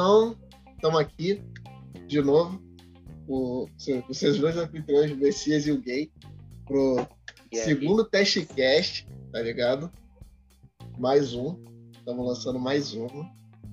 Então, 0.00 0.34
estamos 0.76 0.98
aqui 0.98 1.42
de 2.06 2.22
novo. 2.22 2.58
O, 3.28 3.68
seus 3.76 4.38
dois 4.38 4.56
anfitriões, 4.56 5.10
o 5.10 5.16
Messias 5.16 5.66
e 5.66 5.72
o 5.72 5.78
Gay, 5.78 6.10
pro 6.64 7.06
segundo 7.52 8.02
testcast, 8.06 9.06
tá 9.30 9.42
ligado? 9.42 9.92
Mais 10.98 11.34
um. 11.34 11.62
Estamos 11.92 12.26
lançando 12.26 12.58
mais 12.58 12.94
um, 12.94 13.08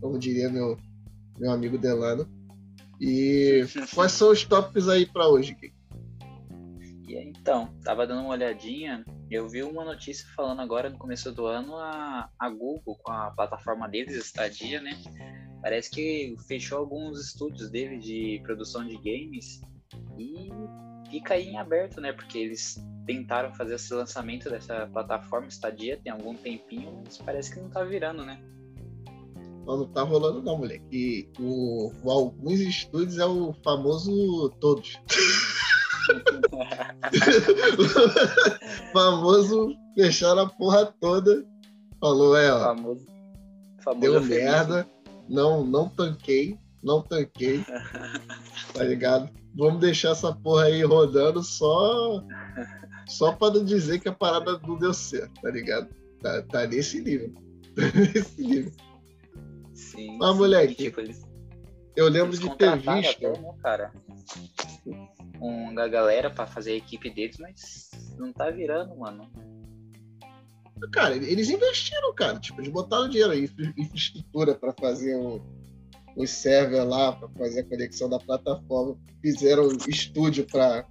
como 0.01 0.19
diria 0.19 0.49
meu, 0.49 0.77
meu 1.39 1.49
amigo 1.49 1.77
Delano. 1.77 2.27
E 2.99 3.63
quais 3.95 4.11
são 4.11 4.29
os 4.29 4.43
tópicos 4.43 4.89
aí 4.89 5.05
para 5.05 5.29
hoje, 5.29 5.53
Gay? 5.53 5.71
Então, 7.07 7.73
tava 7.85 8.05
dando 8.05 8.23
uma 8.23 8.31
olhadinha, 8.31 9.05
eu 9.31 9.47
vi 9.47 9.63
uma 9.63 9.85
notícia 9.85 10.27
falando 10.35 10.59
agora 10.59 10.89
no 10.89 10.97
começo 10.97 11.31
do 11.31 11.45
ano 11.45 11.77
a, 11.77 12.29
a 12.37 12.49
Google 12.49 12.97
com 13.01 13.13
a 13.13 13.31
plataforma 13.31 13.87
deles, 13.87 14.13
Stadia, 14.25 14.81
né? 14.81 14.91
Parece 15.61 15.89
que 15.89 16.35
fechou 16.47 16.79
alguns 16.79 17.19
estúdios 17.19 17.69
dele 17.69 17.97
de 17.97 18.39
produção 18.43 18.85
de 18.85 18.95
games 18.97 19.61
e 20.17 20.49
fica 21.09 21.33
aí 21.33 21.49
em 21.49 21.57
aberto, 21.57 21.99
né? 21.99 22.13
Porque 22.13 22.37
eles 22.37 22.77
tentaram 23.05 23.53
fazer 23.53 23.75
esse 23.75 23.93
lançamento 23.93 24.49
dessa 24.49 24.87
plataforma 24.87 25.47
Stadia 25.47 25.99
tem 26.03 26.11
algum 26.11 26.35
tempinho, 26.35 27.01
mas 27.05 27.17
parece 27.17 27.53
que 27.53 27.59
não 27.59 27.69
tá 27.69 27.83
virando, 27.83 28.23
né? 28.23 28.39
Não, 29.65 29.77
não 29.77 29.87
tá 29.87 30.03
rolando 30.03 30.41
não, 30.41 30.57
moleque. 30.57 31.29
O, 31.39 31.91
o 32.03 32.11
alguns 32.11 32.59
estúdios 32.59 33.17
é 33.17 33.25
o 33.25 33.53
famoso 33.63 34.49
todos. 34.61 34.97
famoso 38.93 39.75
fechar 39.95 40.37
a 40.37 40.45
porra 40.45 40.85
toda. 41.01 41.43
Falou, 41.99 42.37
é, 42.37 42.51
ó. 42.51 42.59
Famoso, 42.59 43.05
famoso 43.83 44.01
deu 44.01 44.21
merda. 44.21 44.87
Não, 45.29 45.65
não 45.65 45.89
tanquei. 45.89 46.57
Não 46.83 47.01
tanquei. 47.01 47.63
tá 48.73 48.83
ligado? 48.83 49.29
Vamos 49.55 49.79
deixar 49.81 50.11
essa 50.11 50.33
porra 50.33 50.65
aí 50.65 50.83
rodando 50.83 51.43
só. 51.43 52.23
Só 53.07 53.37
não 53.39 53.63
dizer 53.65 53.99
que 53.99 54.09
a 54.09 54.13
parada 54.13 54.59
não 54.59 54.77
deu 54.77 54.93
certo, 54.93 55.41
tá 55.41 55.49
ligado? 55.49 55.87
Tá, 56.21 56.41
tá 56.43 56.67
nesse 56.67 57.01
nível. 57.01 57.33
Tá 57.77 57.83
nesse 57.93 58.41
nível. 58.41 58.71
Sim. 59.71 60.17
Mas, 60.17 60.35
moleque, 60.35 60.73
tipo, 60.73 60.99
eles, 60.99 61.23
eu 61.95 62.09
lembro 62.09 62.35
de 62.35 62.49
ter 62.55 62.75
visto. 62.75 62.89
Até, 62.89 63.29
né, 63.29 63.43
cara? 63.61 63.91
um, 65.41 65.73
da 65.73 65.87
galera 65.87 66.29
para 66.29 66.45
fazer 66.45 66.71
a 66.71 66.75
equipe 66.75 67.09
deles, 67.09 67.37
mas 67.39 67.89
não 68.17 68.31
tá 68.33 68.49
virando, 68.49 68.95
mano. 68.95 69.31
Cara, 70.91 71.15
eles 71.15 71.49
investiram, 71.49 72.13
cara. 72.13 72.39
Tipo, 72.39 72.61
eles 72.61 72.71
botaram 72.71 73.09
dinheiro 73.09 73.31
aí, 73.31 73.49
infraestrutura 73.77 74.55
para 74.55 74.73
fazer 74.73 75.15
o, 75.15 75.41
os 76.15 76.29
server 76.29 76.83
lá, 76.87 77.13
para 77.13 77.29
fazer 77.29 77.61
a 77.61 77.63
conexão 77.63 78.09
da 78.09 78.19
plataforma. 78.19 78.97
Fizeram 79.21 79.67
estúdio 79.87 80.45
para 80.45 80.85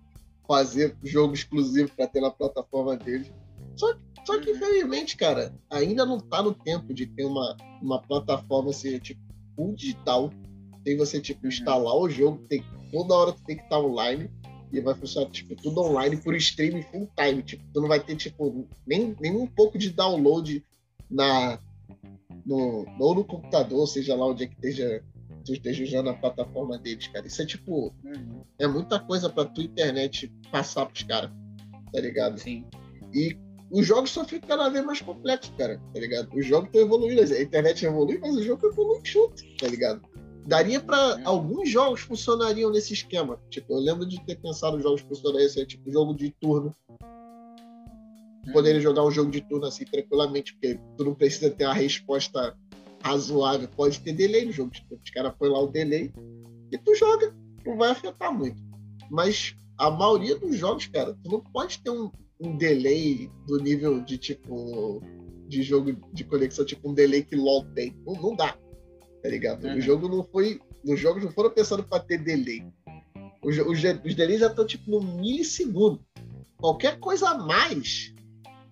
fazer 0.46 0.96
jogo 1.02 1.34
exclusivo 1.34 1.90
para 1.96 2.06
ter 2.06 2.20
na 2.20 2.30
plataforma 2.30 2.96
deles. 2.96 3.32
Só, 3.76 3.94
só 4.24 4.40
que, 4.40 4.50
uhum. 4.50 4.56
infelizmente, 4.56 5.16
cara, 5.16 5.54
ainda 5.70 6.06
não 6.06 6.18
tá 6.18 6.42
no 6.42 6.54
tempo 6.54 6.94
de 6.94 7.06
ter 7.06 7.24
uma, 7.24 7.56
uma 7.82 8.00
plataforma 8.00 8.70
assim, 8.70 8.98
tipo, 8.98 9.20
full 9.54 9.74
digital. 9.74 10.32
Tem 10.84 10.96
você, 10.96 11.20
tipo, 11.20 11.42
uhum. 11.42 11.48
instalar 11.48 11.96
o 11.96 12.08
jogo, 12.08 12.44
tem 12.48 12.64
toda 12.92 13.14
hora 13.14 13.32
tu 13.32 13.42
tem 13.44 13.56
que 13.56 13.64
estar 13.64 13.80
online 13.80 14.30
e 14.72 14.80
vai 14.80 14.94
funcionar 14.94 15.30
tipo, 15.30 15.54
tudo 15.56 15.80
online 15.80 16.16
por 16.16 16.34
streaming 16.34 16.82
full 16.82 17.08
time. 17.16 17.42
Tipo, 17.42 17.64
tu 17.72 17.80
não 17.80 17.88
vai 17.88 18.00
ter 18.00 18.16
tipo, 18.16 18.68
nem, 18.86 19.16
nem 19.20 19.36
um 19.36 19.46
pouco 19.46 19.78
de 19.78 19.90
download 19.90 20.64
na, 21.10 21.58
no, 22.44 22.86
ou 22.98 23.14
no 23.14 23.24
computador, 23.24 23.86
seja 23.86 24.14
lá 24.14 24.26
onde 24.26 24.44
é 24.44 24.46
que 24.46 24.54
esteja, 24.54 25.02
tu 25.44 25.52
esteja 25.52 25.84
usando 25.84 26.10
a 26.10 26.14
plataforma 26.14 26.78
deles, 26.78 27.06
cara. 27.08 27.26
Isso 27.26 27.42
é 27.42 27.46
tipo, 27.46 27.94
uhum. 28.04 28.42
é 28.58 28.66
muita 28.66 28.98
coisa 28.98 29.28
pra 29.30 29.44
tua 29.44 29.64
internet 29.64 30.32
passar 30.50 30.86
pros 30.86 31.02
caras, 31.02 31.30
tá 31.92 32.00
ligado? 32.00 32.38
Sim. 32.38 32.64
E 33.14 33.36
os 33.70 33.86
jogos 33.86 34.10
só 34.10 34.24
ficam 34.24 34.48
cada 34.48 34.68
vez 34.68 34.84
mais 34.84 35.00
complexos, 35.00 35.52
cara, 35.56 35.80
tá 35.92 36.00
ligado? 36.00 36.28
Os 36.36 36.46
jogos 36.46 36.68
estão 36.68 36.82
evoluindo, 36.82 37.20
a 37.20 37.42
internet 37.42 37.84
evolui, 37.84 38.18
mas 38.18 38.36
o 38.36 38.42
jogo 38.42 38.66
evolui 38.66 39.00
junto, 39.04 39.42
tá 39.58 39.66
ligado? 39.66 40.02
Daria 40.46 40.80
para 40.80 41.16
uhum. 41.16 41.22
alguns 41.24 41.68
jogos 41.68 42.00
funcionariam 42.00 42.70
nesse 42.70 42.92
esquema. 42.92 43.38
Tipo, 43.50 43.74
eu 43.74 43.78
lembro 43.78 44.06
de 44.06 44.24
ter 44.24 44.36
pensado 44.36 44.78
em 44.78 44.82
jogos 44.82 45.02
que 45.02 45.08
funcionariam 45.08 45.46
assim, 45.46 45.64
tipo 45.64 45.90
jogo 45.90 46.14
de 46.14 46.30
turno. 46.40 46.74
Uhum. 46.88 48.52
Poderia 48.52 48.80
jogar 48.80 49.04
um 49.04 49.10
jogo 49.10 49.30
de 49.30 49.40
turno 49.40 49.66
assim 49.66 49.84
tranquilamente, 49.84 50.52
porque 50.54 50.78
tu 50.96 51.04
não 51.04 51.14
precisa 51.14 51.50
ter 51.50 51.64
uma 51.64 51.74
resposta 51.74 52.56
razoável. 53.02 53.68
Pode 53.76 54.00
ter 54.00 54.12
delay 54.12 54.44
no 54.46 54.52
jogo 54.52 54.70
de 54.70 54.82
turno. 54.86 55.02
Os 55.04 55.10
caras 55.10 55.34
põem 55.36 55.50
lá 55.50 55.60
o 55.60 55.66
delay 55.66 56.12
e 56.70 56.78
tu 56.78 56.94
joga, 56.94 57.34
não 57.64 57.76
vai 57.76 57.90
afetar 57.90 58.32
muito. 58.32 58.62
Mas 59.10 59.56
a 59.78 59.90
maioria 59.90 60.38
dos 60.38 60.56
jogos, 60.56 60.86
cara, 60.86 61.14
tu 61.22 61.30
não 61.30 61.40
pode 61.40 61.80
ter 61.80 61.90
um, 61.90 62.10
um 62.40 62.56
delay 62.56 63.30
do 63.46 63.58
nível 63.58 64.00
de 64.00 64.16
tipo 64.16 65.02
de 65.48 65.62
jogo 65.62 65.92
de 66.12 66.24
conexão, 66.24 66.64
tipo 66.64 66.90
um 66.90 66.94
delay 66.94 67.22
que 67.22 67.36
LOL 67.36 67.64
tem. 67.74 67.96
Não, 68.04 68.14
não 68.14 68.34
dá 68.34 68.56
tá 69.26 69.30
ligado? 69.30 69.64
Uhum. 69.64 69.76
O 69.76 69.80
jogo 69.80 70.08
não 70.08 70.22
foi. 70.22 70.60
Os 70.84 71.00
jogos 71.00 71.24
não 71.24 71.32
foram 71.32 71.50
pensando 71.50 71.82
para 71.82 72.02
ter 72.02 72.18
delay. 72.18 72.64
Os, 73.42 73.58
os, 73.58 73.78
os 74.04 74.14
delays 74.14 74.40
já 74.40 74.46
estão 74.46 74.64
tipo 74.64 74.88
no 74.90 75.00
milissegundo. 75.00 76.00
Qualquer 76.56 76.98
coisa 76.98 77.30
a 77.30 77.38
mais 77.38 78.14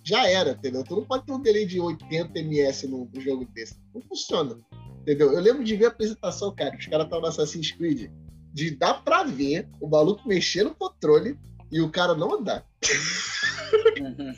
já 0.02 0.28
era, 0.28 0.52
entendeu? 0.52 0.84
Tu 0.84 0.94
não 0.94 1.04
pode 1.04 1.26
ter 1.26 1.32
um 1.32 1.40
delay 1.40 1.66
de 1.66 1.80
80 1.80 2.38
ms 2.38 2.86
no 2.86 3.10
jogo 3.18 3.44
desse. 3.46 3.76
Não 3.92 4.00
funciona. 4.02 4.56
Entendeu? 5.02 5.32
Eu 5.32 5.40
lembro 5.40 5.64
de 5.64 5.76
ver 5.76 5.86
a 5.86 5.88
apresentação, 5.88 6.54
cara, 6.54 6.76
os 6.76 6.86
caras 6.86 7.04
estavam 7.04 7.22
no 7.22 7.26
Assassin's 7.26 7.72
Creed, 7.72 8.10
de 8.52 8.70
dar 8.76 9.02
pra 9.04 9.24
ver 9.24 9.68
o 9.80 9.88
maluco 9.88 10.26
mexer 10.26 10.64
no 10.64 10.74
controle 10.74 11.38
e 11.70 11.80
o 11.80 11.90
cara 11.90 12.14
não 12.14 12.34
andar. 12.34 12.64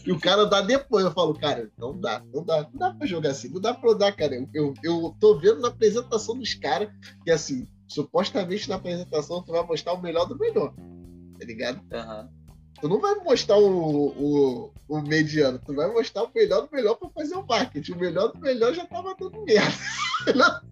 e 0.07 0.13
o 0.13 0.21
cara 0.21 0.47
dá 0.47 0.61
depois. 0.61 1.05
Eu 1.05 1.13
falo, 1.13 1.35
cara, 1.35 1.71
não 1.79 1.99
dá, 1.99 2.23
não 2.33 2.45
dá, 2.45 2.63
não 2.63 2.79
dá 2.79 2.95
pra 2.95 3.07
jogar 3.07 3.31
assim, 3.31 3.49
não 3.49 3.61
dá 3.61 3.75
pra 3.75 3.93
dar, 3.95 4.13
cara. 4.13 4.35
Eu, 4.35 4.49
eu, 4.53 4.75
eu 4.83 5.17
tô 5.21 5.39
vendo 5.39 5.61
na 5.61 5.69
apresentação 5.69 6.39
dos 6.39 6.55
caras 6.55 6.89
que, 7.25 7.31
assim, 7.31 7.67
supostamente 7.89 8.69
na 8.69 8.77
apresentação 8.77 9.43
tu 9.43 9.53
vai 9.53 9.65
mostrar 9.65 9.93
o 9.93 10.03
melhor 10.03 10.27
do 10.27 10.39
melhor, 10.39 10.75
tá 11.39 11.45
ligado? 11.45 11.81
Uhum. 11.93 12.29
Tu 12.81 12.89
não 12.89 13.01
vai 13.01 13.15
mostrar 13.17 13.57
o, 13.57 14.09
o, 14.09 14.73
o, 14.87 15.01
mediano, 15.01 15.59
tu 15.65 15.75
vai 15.75 15.91
mostrar 15.91 16.25
o 16.25 16.31
melhor 16.35 16.67
do 16.67 16.75
melhor 16.75 16.95
pra 16.97 17.09
fazer 17.09 17.35
o 17.35 17.47
marketing. 17.47 17.93
O 17.93 17.99
melhor 17.99 18.33
do 18.33 18.39
melhor 18.39 18.75
já 18.75 18.85
tava 18.85 19.15
dando 19.19 19.43
merda. 19.45 19.73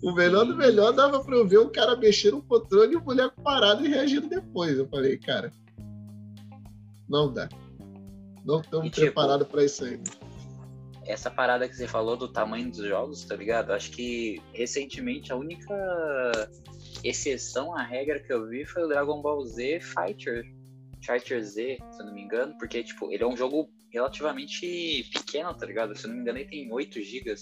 o 0.00 0.12
melhor 0.12 0.44
do 0.44 0.56
melhor 0.56 0.92
dava 0.92 1.24
pra 1.24 1.34
eu 1.34 1.46
ver 1.46 1.58
o 1.58 1.68
cara 1.68 1.96
mexer 1.96 2.30
no 2.30 2.42
controle 2.42 2.92
e 2.92 2.96
o 2.96 3.00
boneco 3.00 3.40
parado 3.42 3.84
e 3.84 3.88
reagindo 3.88 4.28
depois. 4.28 4.78
Eu 4.78 4.88
falei, 4.88 5.18
cara, 5.18 5.52
não 7.08 7.32
dá. 7.32 7.48
Não 8.44 8.60
estamos 8.60 8.90
tipo, 8.90 9.00
preparados 9.00 9.46
para 9.48 9.64
isso 9.64 9.84
aí. 9.84 10.00
Essa 11.06 11.30
parada 11.30 11.68
que 11.68 11.74
você 11.74 11.88
falou 11.88 12.16
do 12.16 12.28
tamanho 12.28 12.70
dos 12.70 12.86
jogos, 12.86 13.24
tá 13.24 13.34
ligado? 13.34 13.72
Acho 13.72 13.90
que 13.90 14.40
recentemente 14.52 15.32
a 15.32 15.36
única 15.36 16.50
exceção 17.02 17.74
à 17.76 17.82
regra 17.82 18.20
que 18.20 18.32
eu 18.32 18.46
vi 18.48 18.64
foi 18.64 18.84
o 18.84 18.88
Dragon 18.88 19.20
Ball 19.20 19.44
Z 19.44 19.80
Fighter. 19.80 20.44
Fighter 21.04 21.42
Z, 21.42 21.78
se 21.90 22.00
eu 22.00 22.06
não 22.06 22.14
me 22.14 22.22
engano, 22.22 22.54
porque, 22.58 22.82
tipo, 22.84 23.10
ele 23.10 23.24
é 23.24 23.26
um 23.26 23.36
jogo 23.36 23.70
relativamente 23.90 25.08
pequeno, 25.12 25.54
tá 25.54 25.66
ligado? 25.66 25.96
Se 25.96 26.04
eu 26.04 26.08
não 26.08 26.16
me 26.16 26.22
engano, 26.22 26.38
ele 26.38 26.48
tem 26.48 26.72
8 26.72 27.00
GB. 27.00 27.34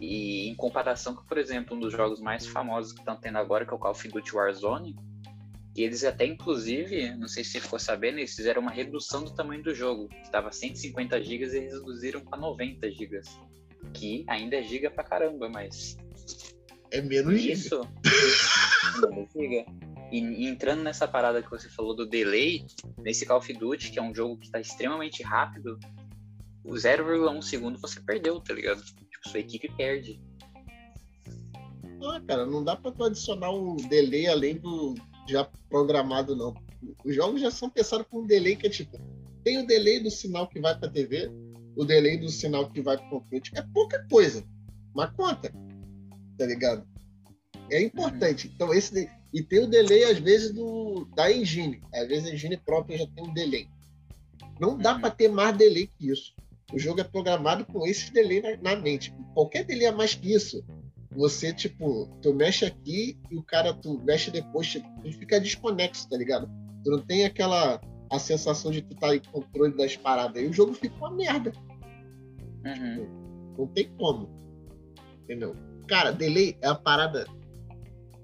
E 0.00 0.48
em 0.48 0.54
comparação 0.54 1.14
com, 1.14 1.24
por 1.24 1.38
exemplo, 1.38 1.76
um 1.76 1.80
dos 1.80 1.92
jogos 1.92 2.20
mais 2.20 2.46
famosos 2.46 2.92
que 2.92 3.00
estão 3.00 3.16
tendo 3.16 3.38
agora, 3.38 3.64
que 3.64 3.72
é 3.72 3.76
o 3.76 3.78
Call 3.78 3.92
of 3.92 4.08
Duty 4.08 4.34
Warzone, 4.34 4.96
e 5.76 5.82
eles 5.82 6.02
até, 6.04 6.24
inclusive, 6.24 7.14
não 7.16 7.28
sei 7.28 7.44
se 7.44 7.50
você 7.50 7.60
ficou 7.60 7.78
sabendo, 7.78 8.18
eles 8.18 8.34
fizeram 8.34 8.62
uma 8.62 8.70
redução 8.70 9.22
do 9.22 9.34
tamanho 9.34 9.62
do 9.62 9.74
jogo. 9.74 10.08
Estava 10.22 10.50
150 10.50 11.22
GB 11.22 11.44
e 11.44 11.56
eles 11.58 11.74
reduziram 11.74 12.22
para 12.22 12.38
90 12.38 12.90
GB. 12.90 13.20
Que 13.92 14.24
ainda 14.26 14.56
é 14.56 14.62
giga 14.62 14.90
pra 14.90 15.04
caramba, 15.04 15.50
mas. 15.50 15.98
É 16.90 17.02
menos 17.02 17.38
isso. 17.44 17.82
menos 19.10 19.30
giga. 19.30 19.66
E, 20.10 20.18
e, 20.18 20.46
entrando 20.46 20.82
nessa 20.82 21.06
parada 21.06 21.42
que 21.42 21.50
você 21.50 21.68
falou 21.68 21.94
do 21.94 22.08
delay, 22.08 22.64
nesse 22.96 23.26
Call 23.26 23.36
of 23.36 23.52
Duty, 23.52 23.90
que 23.90 23.98
é 23.98 24.02
um 24.02 24.14
jogo 24.14 24.38
que 24.38 24.46
está 24.46 24.58
extremamente 24.58 25.22
rápido, 25.22 25.78
o 26.64 26.72
0,1 26.72 27.42
segundo 27.42 27.78
você 27.78 28.00
perdeu, 28.00 28.40
tá 28.40 28.54
ligado? 28.54 28.82
Tipo, 28.82 29.28
sua 29.28 29.40
equipe 29.40 29.70
perde. 29.76 30.22
Ah, 32.02 32.20
cara, 32.26 32.46
não 32.46 32.64
dá 32.64 32.76
pra 32.76 32.92
tu 32.92 33.04
adicionar 33.04 33.50
um 33.50 33.76
delay 33.76 34.26
além 34.26 34.56
do, 34.56 34.94
já 35.26 35.44
programado, 35.68 36.36
não. 36.36 36.54
Os 37.04 37.14
jogos 37.14 37.40
já 37.40 37.50
são 37.50 37.68
pensados 37.70 38.06
com 38.10 38.20
um 38.20 38.26
delay 38.26 38.56
que 38.56 38.66
é 38.66 38.70
tipo, 38.70 38.98
tem 39.44 39.58
o 39.58 39.66
delay 39.66 40.00
do 40.00 40.10
sinal 40.10 40.46
que 40.48 40.60
vai 40.60 40.78
para 40.78 40.88
a 40.88 40.92
TV, 40.92 41.30
o 41.76 41.84
delay 41.84 42.16
do 42.16 42.28
sinal 42.28 42.70
que 42.70 42.80
vai 42.80 42.96
para 42.96 43.06
o 43.06 43.20
computador. 43.20 43.58
É 43.58 43.62
pouca 43.72 44.06
coisa, 44.10 44.44
mas 44.94 45.10
conta, 45.12 45.52
tá 46.38 46.46
ligado? 46.46 46.86
É 47.70 47.82
importante. 47.82 48.46
Uhum. 48.46 48.52
Então, 48.54 48.74
esse 48.74 49.10
e 49.32 49.42
tem 49.42 49.62
o 49.62 49.66
delay, 49.66 50.04
às 50.04 50.18
vezes, 50.18 50.52
do, 50.52 51.06
da 51.14 51.30
engine. 51.30 51.82
Às 51.92 52.08
vezes 52.08 52.30
a 52.30 52.32
engine 52.32 52.56
própria 52.56 52.96
já 52.96 53.06
tem 53.06 53.22
um 53.22 53.34
delay. 53.34 53.68
Não 54.58 54.78
dá 54.78 54.94
uhum. 54.94 55.00
para 55.00 55.10
ter 55.10 55.28
mais 55.28 55.56
delay 55.56 55.88
que 55.88 56.10
isso. 56.10 56.34
O 56.72 56.78
jogo 56.78 57.00
é 57.00 57.04
programado 57.04 57.64
com 57.66 57.86
esse 57.86 58.10
delay 58.12 58.40
na, 58.40 58.56
na, 58.56 58.76
mente. 58.80 59.14
Qualquer 59.34 59.64
delay 59.64 59.86
a 59.86 59.92
mais 59.92 60.14
que 60.14 60.32
isso, 60.32 60.64
você, 61.16 61.52
tipo, 61.52 62.08
tu 62.20 62.34
mexe 62.34 62.64
aqui 62.64 63.18
e 63.30 63.36
o 63.36 63.42
cara, 63.42 63.72
tu 63.72 63.98
mexe 64.04 64.30
depois, 64.30 64.66
tipo, 64.66 64.88
tu 65.02 65.12
fica 65.12 65.40
desconexo, 65.40 66.08
tá 66.08 66.16
ligado? 66.16 66.48
Tu 66.84 66.90
não 66.90 67.00
tem 67.00 67.24
aquela 67.24 67.80
a 68.10 68.18
sensação 68.18 68.70
de 68.70 68.82
tu 68.82 68.94
estar 68.94 69.08
tá 69.08 69.16
em 69.16 69.20
controle 69.20 69.76
das 69.76 69.96
paradas. 69.96 70.42
E 70.42 70.46
o 70.46 70.52
jogo 70.52 70.74
fica 70.74 70.94
uma 70.96 71.10
merda. 71.10 71.52
Uhum. 72.64 72.94
Tipo, 72.94 73.58
não 73.58 73.66
tem 73.68 73.88
como. 73.96 74.28
Entendeu? 75.24 75.56
Cara, 75.88 76.12
delay 76.12 76.56
é 76.60 76.68
a 76.68 76.74
parada 76.74 77.26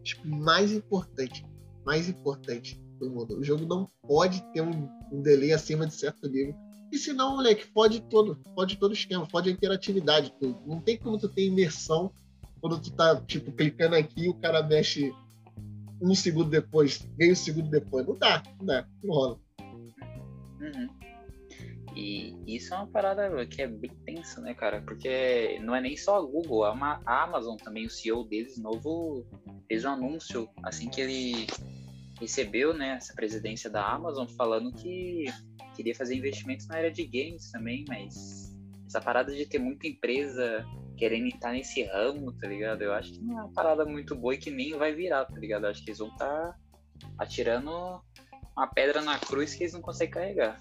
tipo, 0.02 0.26
mais 0.28 0.72
importante. 0.72 1.44
Mais 1.84 2.08
importante 2.08 2.80
do 3.00 3.10
mundo. 3.10 3.38
O 3.38 3.44
jogo 3.44 3.66
não 3.66 3.88
pode 4.06 4.40
ter 4.52 4.60
um, 4.60 4.88
um 5.10 5.20
delay 5.20 5.52
acima 5.52 5.86
de 5.86 5.94
certo 5.94 6.28
nível. 6.28 6.54
E 6.92 6.98
senão, 6.98 7.36
moleque, 7.36 7.66
pode 7.66 8.02
todo, 8.02 8.36
pode 8.54 8.76
todo 8.76 8.92
esquema, 8.92 9.26
pode 9.26 9.48
a 9.48 9.52
interatividade. 9.52 10.32
Tu, 10.38 10.54
não 10.66 10.80
tem 10.80 10.98
como 10.98 11.18
tu 11.18 11.28
ter 11.28 11.46
imersão 11.46 12.12
quando 12.62 12.80
tu 12.80 12.92
tá, 12.92 13.20
tipo, 13.26 13.50
clicando 13.50 13.96
aqui 13.96 14.28
o 14.28 14.34
cara 14.34 14.62
mexe 14.62 15.12
um 16.00 16.14
segundo 16.14 16.48
depois, 16.48 17.04
meio 17.18 17.34
segundo 17.34 17.68
depois. 17.68 18.06
Não 18.06 18.16
dá, 18.16 18.40
não 18.56 18.64
dá, 18.64 18.86
não 19.02 19.14
rola. 19.14 19.40
Uhum. 20.60 20.88
E 21.96 22.34
isso 22.46 22.72
é 22.72 22.76
uma 22.76 22.86
parada 22.86 23.44
que 23.46 23.60
é 23.60 23.66
bem 23.66 23.90
tensa, 24.06 24.40
né, 24.40 24.54
cara? 24.54 24.80
Porque 24.80 25.58
não 25.60 25.74
é 25.74 25.80
nem 25.80 25.96
só 25.96 26.18
a 26.18 26.22
Google, 26.22 26.64
a 26.64 27.24
Amazon 27.24 27.56
também, 27.56 27.84
o 27.84 27.90
CEO 27.90 28.24
deles, 28.24 28.56
novo, 28.56 29.26
fez 29.66 29.84
um 29.84 29.90
anúncio 29.90 30.48
assim 30.62 30.88
que 30.88 31.00
ele 31.00 31.46
recebeu, 32.20 32.72
né, 32.72 32.90
essa 32.90 33.12
presidência 33.12 33.68
da 33.68 33.84
Amazon, 33.84 34.28
falando 34.28 34.72
que 34.72 35.24
queria 35.74 35.94
fazer 35.94 36.14
investimentos 36.14 36.68
na 36.68 36.76
área 36.76 36.92
de 36.92 37.04
games 37.04 37.50
também, 37.50 37.84
mas 37.88 38.56
essa 38.86 39.00
parada 39.00 39.34
de 39.34 39.44
ter 39.46 39.58
muita 39.58 39.88
empresa 39.88 40.64
querendo 41.02 41.26
estar 41.26 41.50
nesse 41.50 41.82
ramo, 41.82 42.30
tá 42.30 42.46
ligado? 42.46 42.80
Eu 42.82 42.92
acho 42.94 43.12
que 43.12 43.18
não 43.18 43.36
é 43.36 43.42
uma 43.42 43.52
parada 43.52 43.84
muito 43.84 44.14
boa 44.14 44.34
e 44.34 44.38
que 44.38 44.52
nem 44.52 44.78
vai 44.78 44.94
virar, 44.94 45.24
tá 45.24 45.36
ligado? 45.36 45.64
Eu 45.64 45.70
acho 45.70 45.82
que 45.82 45.90
eles 45.90 45.98
vão 45.98 46.06
estar 46.06 46.52
tá 46.52 46.56
atirando 47.18 48.00
uma 48.56 48.68
pedra 48.68 49.02
na 49.02 49.18
cruz 49.18 49.52
que 49.52 49.64
eles 49.64 49.72
não 49.72 49.80
conseguem 49.80 50.14
carregar. 50.14 50.60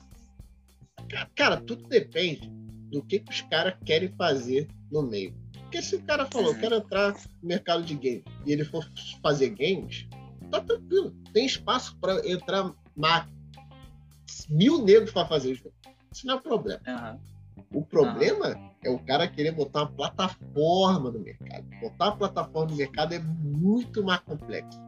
Cara, 1.36 1.62
tudo 1.62 1.88
depende 1.88 2.50
do 2.90 3.04
que, 3.04 3.20
que 3.20 3.32
os 3.32 3.42
caras 3.42 3.78
querem 3.86 4.12
fazer 4.16 4.68
no 4.92 5.04
meio. 5.04 5.32
Porque 5.60 5.80
se 5.80 5.98
o 5.98 6.02
cara 6.02 6.26
falou, 6.26 6.54
uhum. 6.54 6.60
quero 6.60 6.76
entrar 6.78 7.14
no 7.14 7.48
mercado 7.48 7.84
de 7.84 7.94
games 7.94 8.24
e 8.44 8.52
ele 8.52 8.66
for 8.66 8.84
fazer 9.22 9.50
games, 9.50 10.08
tá 10.50 10.60
tranquilo. 10.60 11.16
Tem 11.32 11.46
espaço 11.46 11.96
para 12.00 12.28
entrar 12.28 12.74
mil 14.50 14.84
negros 14.84 15.12
para 15.12 15.28
fazer 15.28 15.54
jogo. 15.54 15.76
Isso 16.12 16.26
não 16.26 16.40
é 16.40 16.42
problema. 16.42 16.82
Uhum. 16.88 17.20
O 17.74 17.86
problema 17.86 18.60
é 18.84 18.90
o 18.90 19.00
cara 19.00 19.28
querer 19.28 19.52
botar 19.52 19.84
uma 19.84 19.92
plataforma 19.92 21.12
no 21.12 21.20
mercado. 21.20 21.66
Botar 21.82 22.06
uma 22.06 22.18
plataforma 22.18 22.72
no 22.72 22.78
mercado 22.78 23.14
é 23.14 23.20
muito 23.20 24.04
mais 24.04 24.20
complexo. 24.22 24.80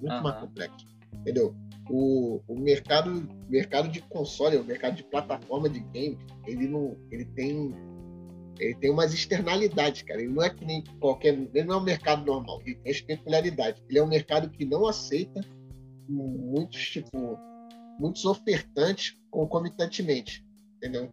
Muito 0.00 0.22
mais 0.22 0.40
complexo. 0.40 0.86
Entendeu? 1.12 1.54
o, 1.88 2.40
o 2.48 2.58
mercado, 2.58 3.28
mercado 3.48 3.88
de 3.88 4.00
console, 4.02 4.56
o 4.56 4.64
mercado 4.64 4.96
de 4.96 5.04
plataforma 5.04 5.68
de 5.68 5.80
games, 5.80 6.18
ele 6.46 6.66
não, 6.66 6.96
ele 7.10 7.24
tem, 7.24 7.74
ele 8.58 8.74
tem 8.74 8.90
umas 8.90 9.14
externalidades, 9.14 10.02
cara. 10.02 10.20
Ele 10.20 10.32
não 10.32 10.42
é 10.42 10.50
que 10.50 10.64
nem 10.64 10.82
qualquer, 11.00 11.34
ele 11.34 11.64
não 11.64 11.76
é 11.76 11.78
um 11.78 11.84
mercado 11.84 12.24
normal. 12.24 12.60
Ele 12.64 12.76
tem 12.76 12.92
as 12.92 13.00
peculiaridades. 13.00 13.82
Ele 13.88 13.98
é 13.98 14.02
um 14.02 14.08
mercado 14.08 14.50
que 14.50 14.64
não 14.64 14.86
aceita 14.86 15.40
muitos 16.08 16.90
tipo, 16.90 17.38
muitos 17.98 18.24
ofertantes 18.24 19.16
concomitantemente, 19.30 20.44
entendeu? 20.76 21.10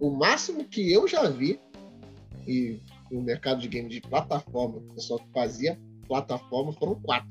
O 0.00 0.10
máximo 0.10 0.64
que 0.64 0.92
eu 0.92 1.06
já 1.08 1.28
vi 1.28 1.60
e 2.46 2.80
no 3.10 3.22
mercado 3.22 3.60
de 3.60 3.68
games 3.68 3.92
de 3.92 4.00
plataforma, 4.00 4.76
o 4.78 4.94
pessoal 4.94 5.20
que 5.20 5.32
fazia 5.32 5.78
plataforma 6.06 6.72
foram 6.72 6.94
quatro. 7.00 7.28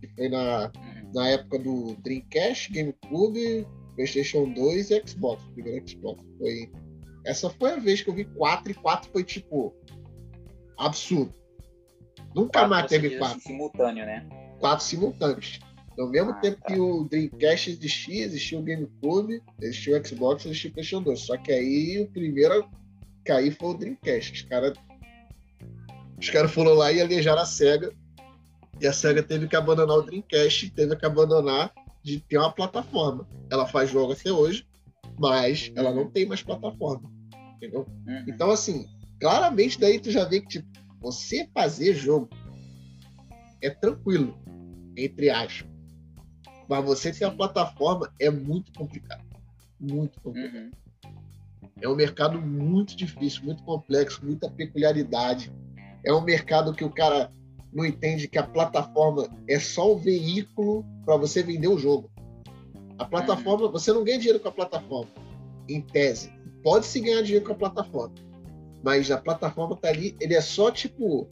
Que 0.00 0.08
foi 0.08 0.28
na 0.28 0.70
na 1.14 1.28
época 1.28 1.58
do 1.58 1.94
Dreamcast, 1.96 2.72
GameCube, 2.72 3.66
PlayStation 3.94 4.52
2 4.52 4.90
e 4.90 5.02
Xbox. 5.06 5.44
Primeiro 5.54 5.88
Xbox. 5.88 6.22
Foi... 6.38 6.70
Essa 7.24 7.50
foi 7.50 7.72
a 7.72 7.76
vez 7.76 8.02
que 8.02 8.10
eu 8.10 8.14
vi 8.14 8.24
4 8.24 8.72
e 8.72 8.74
4 8.74 9.10
foi 9.10 9.22
tipo 9.22 9.74
absurdo. 10.78 11.32
Nunca 12.34 12.60
quatro 12.60 12.70
mais 12.70 12.86
teve 12.86 13.18
4. 13.18 13.36
Assim, 13.36 13.48
simultâneo, 13.48 14.06
né? 14.06 14.26
4 14.58 14.84
simultâneos. 14.84 15.60
No 15.96 16.08
mesmo 16.08 16.30
ah, 16.30 16.34
tempo 16.34 16.60
tá. 16.60 16.66
que 16.66 16.80
o 16.80 17.04
Dreamcast 17.04 17.70
existia, 17.70 18.24
existia 18.24 18.58
o 18.58 18.62
GameCube, 18.62 19.42
existia 19.60 20.00
o 20.00 20.06
Xbox, 20.06 20.46
existia 20.46 20.70
o 20.70 20.72
PlayStation 20.74 21.02
2. 21.02 21.20
Só 21.20 21.36
que 21.36 21.52
aí 21.52 22.00
o 22.00 22.10
primeiro 22.10 22.64
a 22.64 22.68
cair 23.24 23.56
foi 23.56 23.70
o 23.70 23.74
Dreamcast. 23.74 24.32
Os 24.32 24.42
caras 24.42 24.78
os 26.18 26.30
cara 26.30 26.48
foram 26.48 26.74
lá 26.74 26.92
e 26.92 27.00
alejaram 27.00 27.42
a 27.42 27.44
SEGA 27.44 27.92
e 28.80 28.86
a 28.86 28.92
SEGA 28.92 29.22
teve 29.22 29.48
que 29.48 29.56
abandonar 29.56 29.98
o 29.98 30.02
Dreamcast, 30.02 30.70
teve 30.70 30.96
que 30.96 31.04
abandonar 31.04 31.72
de 32.02 32.20
ter 32.20 32.38
uma 32.38 32.52
plataforma. 32.52 33.28
Ela 33.50 33.66
faz 33.66 33.90
jogo 33.90 34.12
até 34.12 34.30
hoje, 34.30 34.64
mas 35.18 35.72
ela 35.74 35.92
não 35.92 36.08
tem 36.08 36.24
mais 36.24 36.42
plataforma. 36.42 37.10
Entendeu? 37.56 37.86
Uhum. 38.06 38.24
Então, 38.28 38.50
assim, 38.50 38.86
claramente 39.20 39.80
daí 39.80 39.98
tu 39.98 40.10
já 40.10 40.24
vê 40.24 40.40
que, 40.40 40.48
tipo, 40.48 40.68
você 41.00 41.48
fazer 41.52 41.94
jogo 41.94 42.28
é 43.60 43.70
tranquilo, 43.70 44.38
entre 44.96 45.28
aspas. 45.28 45.71
Mas 46.68 46.84
você 46.84 47.12
ter 47.12 47.24
a 47.24 47.30
plataforma 47.30 48.12
é 48.18 48.30
muito 48.30 48.72
complicado. 48.72 49.24
Muito 49.78 50.20
complicado. 50.20 50.54
Uhum. 50.54 50.70
É 51.80 51.88
um 51.88 51.96
mercado 51.96 52.40
muito 52.40 52.96
difícil, 52.96 53.44
muito 53.44 53.62
complexo, 53.64 54.24
muita 54.24 54.48
peculiaridade. 54.48 55.52
É 56.04 56.12
um 56.12 56.20
mercado 56.20 56.72
que 56.72 56.84
o 56.84 56.90
cara 56.90 57.32
não 57.72 57.84
entende 57.84 58.28
que 58.28 58.38
a 58.38 58.46
plataforma 58.46 59.28
é 59.48 59.58
só 59.58 59.92
o 59.92 59.98
veículo 59.98 60.84
para 61.04 61.16
você 61.16 61.42
vender 61.42 61.68
o 61.68 61.78
jogo. 61.78 62.10
A 62.98 63.04
plataforma, 63.04 63.68
você 63.68 63.92
não 63.92 64.04
ganha 64.04 64.18
dinheiro 64.18 64.38
com 64.38 64.48
a 64.48 64.52
plataforma, 64.52 65.10
em 65.68 65.80
tese. 65.80 66.30
Pode 66.62 66.86
se 66.86 67.00
ganhar 67.00 67.22
dinheiro 67.22 67.44
com 67.44 67.52
a 67.52 67.56
plataforma, 67.56 68.14
mas 68.84 69.10
a 69.10 69.18
plataforma 69.18 69.76
tá 69.76 69.88
ali, 69.88 70.14
ele 70.20 70.34
é 70.34 70.40
só 70.40 70.70
tipo 70.70 71.28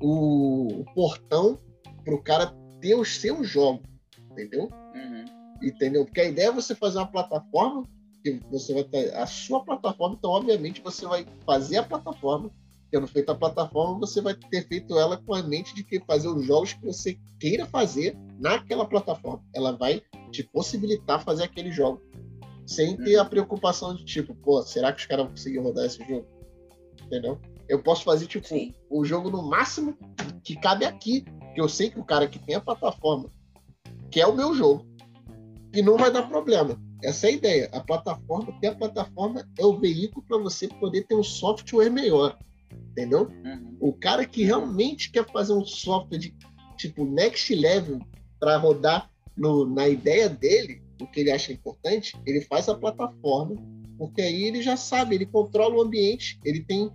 o, 0.00 0.80
o 0.80 0.84
portão 0.94 1.58
para 2.04 2.14
o 2.14 2.22
cara 2.22 2.52
ter 2.80 2.94
os 2.94 3.16
seus 3.16 3.48
jogos, 3.48 3.86
entendeu? 4.42 4.70
Uhum. 4.94 5.24
Entendeu? 5.62 6.04
Porque 6.04 6.20
a 6.20 6.28
ideia 6.28 6.48
é 6.48 6.52
você 6.52 6.74
fazer 6.74 6.98
uma 6.98 7.10
plataforma 7.10 7.82
que 8.22 8.40
você 8.50 8.74
vai 8.74 8.84
ter 8.84 9.14
a 9.14 9.26
sua 9.26 9.64
plataforma, 9.64 10.16
então 10.18 10.30
obviamente 10.30 10.82
você 10.82 11.06
vai 11.06 11.26
fazer 11.44 11.78
a 11.78 11.82
plataforma 11.82 12.50
tendo 12.90 13.06
feito 13.06 13.30
a 13.30 13.34
plataforma, 13.34 13.98
você 13.98 14.20
vai 14.20 14.34
ter 14.34 14.66
feito 14.66 14.98
ela 14.98 15.16
com 15.16 15.34
a 15.34 15.42
mente 15.42 15.74
de 15.74 15.84
que 15.84 16.00
fazer 16.00 16.28
os 16.28 16.44
jogos 16.44 16.72
que 16.72 16.84
você 16.84 17.18
queira 17.38 17.66
fazer 17.66 18.16
naquela 18.38 18.86
plataforma. 18.86 19.44
Ela 19.54 19.72
vai 19.72 20.02
te 20.30 20.42
possibilitar 20.42 21.22
fazer 21.22 21.44
aquele 21.44 21.70
jogo. 21.70 22.02
Sem 22.66 22.96
ter 22.96 23.16
a 23.18 23.24
preocupação 23.24 23.94
de 23.94 24.04
tipo, 24.04 24.34
pô, 24.34 24.62
será 24.62 24.92
que 24.92 25.00
os 25.00 25.06
caras 25.06 25.24
vão 25.24 25.34
conseguir 25.34 25.58
rodar 25.58 25.86
esse 25.86 25.98
jogo? 26.06 26.26
Entendeu? 27.04 27.38
Eu 27.68 27.82
posso 27.82 28.04
fazer, 28.04 28.26
tipo, 28.26 28.46
Sim. 28.46 28.74
o 28.90 29.04
jogo 29.04 29.30
no 29.30 29.42
máximo 29.42 29.96
que 30.42 30.56
cabe 30.56 30.84
aqui. 30.84 31.24
Que 31.54 31.60
eu 31.60 31.68
sei 31.68 31.90
que 31.90 31.98
o 31.98 32.04
cara 32.04 32.28
que 32.28 32.38
tem 32.38 32.54
a 32.54 32.60
plataforma 32.60 33.30
quer 34.10 34.26
o 34.26 34.34
meu 34.34 34.54
jogo. 34.54 34.86
E 35.72 35.82
não 35.82 35.96
vai 35.96 36.10
dar 36.10 36.28
problema. 36.28 36.80
Essa 37.02 37.26
é 37.26 37.30
a 37.30 37.32
ideia. 37.32 37.68
A 37.72 37.80
plataforma, 37.80 38.58
ter 38.60 38.68
a 38.68 38.74
plataforma 38.74 39.48
é 39.58 39.64
o 39.64 39.78
veículo 39.78 40.24
para 40.26 40.38
você 40.38 40.66
poder 40.66 41.06
ter 41.06 41.14
um 41.14 41.22
software 41.22 41.90
melhor 41.90 42.36
entendeu? 42.98 43.30
Uhum. 43.44 43.76
O 43.80 43.92
cara 43.92 44.24
que 44.24 44.42
realmente 44.42 45.10
quer 45.10 45.24
fazer 45.30 45.52
um 45.52 45.64
software 45.64 46.18
de 46.18 46.34
tipo 46.76 47.04
next 47.04 47.54
level 47.54 48.00
para 48.40 48.56
rodar 48.56 49.10
no, 49.36 49.64
na 49.66 49.88
ideia 49.88 50.28
dele, 50.28 50.82
o 51.00 51.06
que 51.06 51.20
ele 51.20 51.30
acha 51.30 51.52
importante, 51.52 52.16
ele 52.26 52.40
faz 52.42 52.68
a 52.68 52.74
plataforma, 52.74 53.56
porque 53.96 54.20
aí 54.20 54.44
ele 54.44 54.62
já 54.62 54.76
sabe, 54.76 55.14
ele 55.14 55.26
controla 55.26 55.76
o 55.76 55.82
ambiente, 55.82 56.38
ele 56.44 56.60
tem 56.60 56.90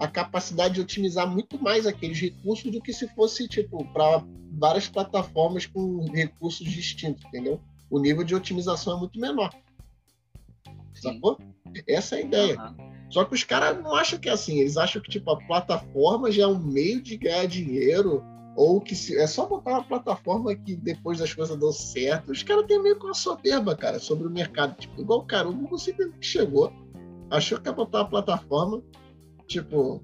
a 0.00 0.08
capacidade 0.08 0.74
de 0.74 0.80
otimizar 0.80 1.28
muito 1.30 1.62
mais 1.62 1.86
aqueles 1.86 2.18
recursos 2.18 2.72
do 2.72 2.80
que 2.80 2.92
se 2.92 3.06
fosse 3.08 3.46
tipo 3.46 3.84
para 3.92 4.24
várias 4.52 4.88
plataformas 4.88 5.66
com 5.66 6.10
recursos 6.10 6.66
distintos, 6.66 7.22
entendeu? 7.26 7.60
O 7.90 7.98
nível 7.98 8.24
de 8.24 8.34
otimização 8.34 8.96
é 8.96 9.00
muito 9.00 9.20
menor. 9.20 9.52
Sim. 10.94 11.14
Sacou? 11.14 11.38
Essa 11.86 12.16
é 12.16 12.18
a 12.18 12.22
ideia. 12.22 12.58
Uhum. 12.58 12.90
Só 13.10 13.24
que 13.24 13.34
os 13.34 13.44
caras 13.44 13.82
não 13.82 13.94
acham 13.94 14.18
que 14.18 14.28
é 14.28 14.32
assim, 14.32 14.60
eles 14.60 14.78
acham 14.78 15.02
que 15.02 15.10
tipo, 15.10 15.30
a 15.30 15.36
plataforma 15.36 16.30
já 16.30 16.44
é 16.44 16.46
um 16.46 16.58
meio 16.58 17.02
de 17.02 17.16
ganhar 17.16 17.46
dinheiro, 17.46 18.24
ou 18.56 18.80
que 18.80 18.94
se, 18.94 19.18
é 19.18 19.26
só 19.26 19.46
botar 19.46 19.72
uma 19.72 19.84
plataforma 19.84 20.54
que 20.54 20.76
depois 20.76 21.18
das 21.18 21.34
coisas 21.34 21.56
dão 21.58 21.72
certo. 21.72 22.32
Os 22.32 22.42
caras 22.42 22.66
têm 22.66 22.82
meio 22.82 22.98
que 22.98 23.04
uma 23.04 23.14
soberba, 23.14 23.76
cara, 23.76 23.98
sobre 23.98 24.26
o 24.26 24.30
mercado. 24.30 24.76
Tipo, 24.76 25.00
igual, 25.00 25.24
cara, 25.24 25.48
o 25.48 25.52
Google 25.52 25.78
simplesmente 25.78 26.26
chegou, 26.26 26.72
achou 27.30 27.60
que 27.60 27.68
ia 27.68 27.72
botar 27.72 27.98
uma 27.98 28.08
plataforma, 28.08 28.82
tipo, 29.50 30.02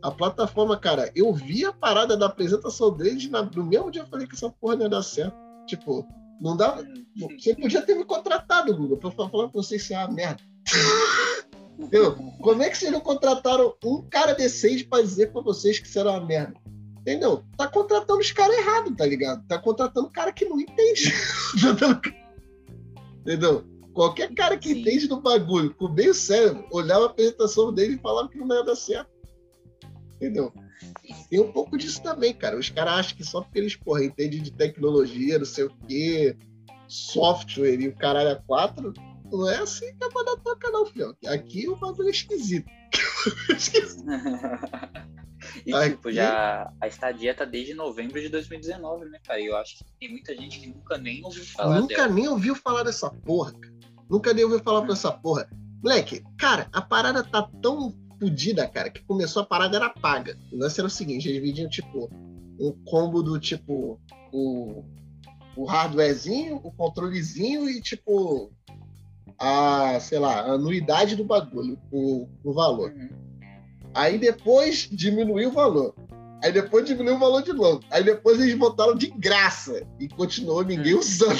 a 0.00 0.10
plataforma, 0.10 0.78
cara, 0.78 1.10
eu 1.14 1.32
vi 1.32 1.64
a 1.64 1.72
parada 1.72 2.16
da 2.16 2.26
apresentação 2.26 2.96
deles 2.96 3.28
na, 3.28 3.42
no 3.42 3.64
mesmo 3.64 3.90
dia 3.90 4.02
eu 4.02 4.06
falei 4.06 4.26
que 4.26 4.34
essa 4.34 4.48
porra 4.48 4.76
não 4.76 4.84
ia 4.84 4.88
dar 4.88 5.02
certo. 5.02 5.36
Tipo, 5.66 6.06
não 6.40 6.56
dá. 6.56 6.82
Você 7.38 7.54
podia 7.54 7.82
ter 7.82 7.94
me 7.94 8.04
contratado, 8.04 8.74
Google, 8.74 8.96
pra 8.96 9.10
falar 9.10 9.28
pra 9.28 9.48
vocês 9.48 9.82
se 9.82 9.92
é 9.92 9.98
uma 9.98 10.14
merda. 10.14 10.42
Entendeu? 11.76 12.16
Como 12.40 12.62
é 12.62 12.70
que 12.70 12.78
vocês 12.78 12.90
não 12.90 13.00
contrataram 13.00 13.74
um 13.84 14.02
cara 14.08 14.34
decente 14.34 14.84
pra 14.84 15.02
dizer 15.02 15.32
pra 15.32 15.42
vocês 15.42 15.78
que 15.78 15.86
isso 15.86 15.98
era 15.98 16.10
uma 16.10 16.24
merda? 16.24 16.54
Entendeu? 17.00 17.44
Tá 17.56 17.68
contratando 17.68 18.20
os 18.20 18.32
caras 18.32 18.56
errados, 18.56 18.96
tá 18.96 19.06
ligado? 19.06 19.46
Tá 19.46 19.58
contratando 19.58 20.10
cara 20.10 20.32
que 20.32 20.44
não 20.44 20.60
entende. 20.60 21.12
Entendeu? 23.20 23.64
Qualquer 23.98 24.32
cara 24.32 24.56
que 24.56 24.68
Sim. 24.68 24.80
entende 24.80 25.08
do 25.08 25.20
bagulho, 25.20 25.74
com 25.74 25.88
meio 25.88 26.14
cérebro, 26.14 26.64
olhava 26.70 27.06
a 27.06 27.08
apresentação 27.08 27.74
dele 27.74 27.96
e 27.96 27.98
falava 27.98 28.28
que 28.28 28.38
não 28.38 28.54
ia 28.54 28.62
dar 28.62 28.76
certo. 28.76 29.10
Entendeu? 30.14 30.52
Tem 31.28 31.40
um 31.40 31.50
pouco 31.50 31.76
disso 31.76 32.00
também, 32.00 32.32
cara. 32.32 32.56
Os 32.56 32.70
caras 32.70 32.92
acham 32.92 33.16
que 33.16 33.24
só 33.24 33.40
porque 33.40 33.58
eles, 33.58 33.74
porra, 33.74 34.04
entendem 34.04 34.40
de 34.40 34.52
tecnologia, 34.52 35.36
não 35.36 35.44
sei 35.44 35.64
o 35.64 35.76
quê, 35.88 36.36
software 36.86 37.80
e 37.80 37.88
o 37.88 37.96
caralho 37.96 38.30
a 38.30 38.36
quatro, 38.36 38.94
não 39.32 39.50
é 39.50 39.56
assim 39.56 39.92
que 39.96 40.04
a 40.04 40.10
banda 40.10 40.36
toca, 40.44 40.70
não, 40.70 40.86
filho. 40.86 41.16
Aqui 41.26 41.68
o 41.68 41.74
bagulho 41.74 42.06
é 42.06 42.12
esquisito. 42.12 42.70
e, 45.66 45.74
Aqui... 45.74 45.90
tipo, 45.90 46.12
já 46.12 46.72
a 46.80 46.86
estadia 46.86 47.34
tá 47.34 47.44
desde 47.44 47.74
novembro 47.74 48.20
de 48.20 48.28
2019, 48.28 49.06
né, 49.06 49.18
cara? 49.26 49.40
E 49.40 49.46
eu 49.46 49.56
acho 49.56 49.78
que 49.78 49.84
tem 49.98 50.08
muita 50.08 50.36
gente 50.36 50.60
que 50.60 50.68
nunca 50.68 50.96
nem 50.98 51.24
ouviu 51.24 51.44
falar 51.46 51.80
Nunca 51.80 51.96
dela. 51.96 52.14
nem 52.14 52.28
ouviu 52.28 52.54
falar 52.54 52.84
dessa 52.84 53.10
porra, 53.10 53.50
cara. 53.54 53.77
Nunca 54.08 54.32
nem 54.32 54.44
ouviu 54.44 54.60
falar 54.60 54.86
dessa 54.86 55.12
porra. 55.12 55.48
Moleque, 55.82 56.24
cara, 56.38 56.68
a 56.72 56.80
parada 56.80 57.22
tá 57.22 57.48
tão 57.62 57.94
fodida, 58.18 58.66
cara, 58.66 58.90
que 58.90 59.04
começou 59.04 59.42
a 59.42 59.46
parada 59.46 59.76
era 59.76 59.90
paga. 59.90 60.36
O 60.52 60.58
lance 60.58 60.80
era 60.80 60.86
o 60.86 60.90
seguinte, 60.90 61.28
eles 61.28 61.42
vendiam, 61.42 61.68
tipo, 61.68 62.10
um 62.58 62.72
combo 62.84 63.22
do 63.22 63.38
tipo 63.38 64.00
o, 64.32 64.82
o 65.56 65.64
hardwarezinho, 65.64 66.56
o 66.56 66.72
controlezinho 66.72 67.68
e, 67.68 67.80
tipo, 67.80 68.50
a, 69.38 69.98
sei 70.00 70.18
lá, 70.18 70.40
a 70.40 70.52
anuidade 70.52 71.14
do 71.14 71.24
bagulho, 71.24 71.78
o, 71.92 72.28
o 72.42 72.52
valor. 72.52 72.90
Uhum. 72.90 73.08
Aí 73.94 74.18
depois 74.18 74.88
diminuiu 74.90 75.48
o 75.48 75.52
valor. 75.52 75.94
Aí 76.42 76.52
depois 76.52 76.86
diminuiu 76.86 77.16
o 77.16 77.20
valor 77.20 77.42
de 77.42 77.52
novo. 77.52 77.80
Aí 77.90 78.02
depois 78.04 78.40
eles 78.40 78.54
botaram 78.56 78.94
de 78.94 79.08
graça 79.08 79.86
e 79.98 80.08
continuou 80.08 80.64
ninguém 80.64 80.94
uhum. 80.94 81.00
usando. 81.00 81.38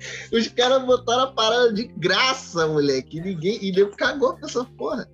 Os 0.32 0.48
caras 0.48 0.84
botaram 0.84 1.24
a 1.24 1.32
parada 1.32 1.72
de 1.72 1.84
graça, 1.84 2.66
moleque. 2.66 3.18
E 3.18 3.20
ninguém. 3.20 3.58
E 3.64 3.72
nego 3.72 3.96
cagou 3.96 4.36
pra 4.36 4.48
essa 4.48 4.64
porra. 4.64 5.08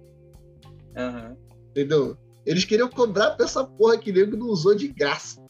Uhum. 0.97 1.37
Entendeu? 1.71 2.17
Eles 2.45 2.65
queriam 2.65 2.89
cobrar 2.89 3.33
pra 3.33 3.45
essa 3.45 3.65
porra 3.65 3.99
que 3.99 4.13
nego 4.13 4.37
não 4.37 4.47
usou 4.47 4.75
de 4.75 4.89
graça. 4.89 5.45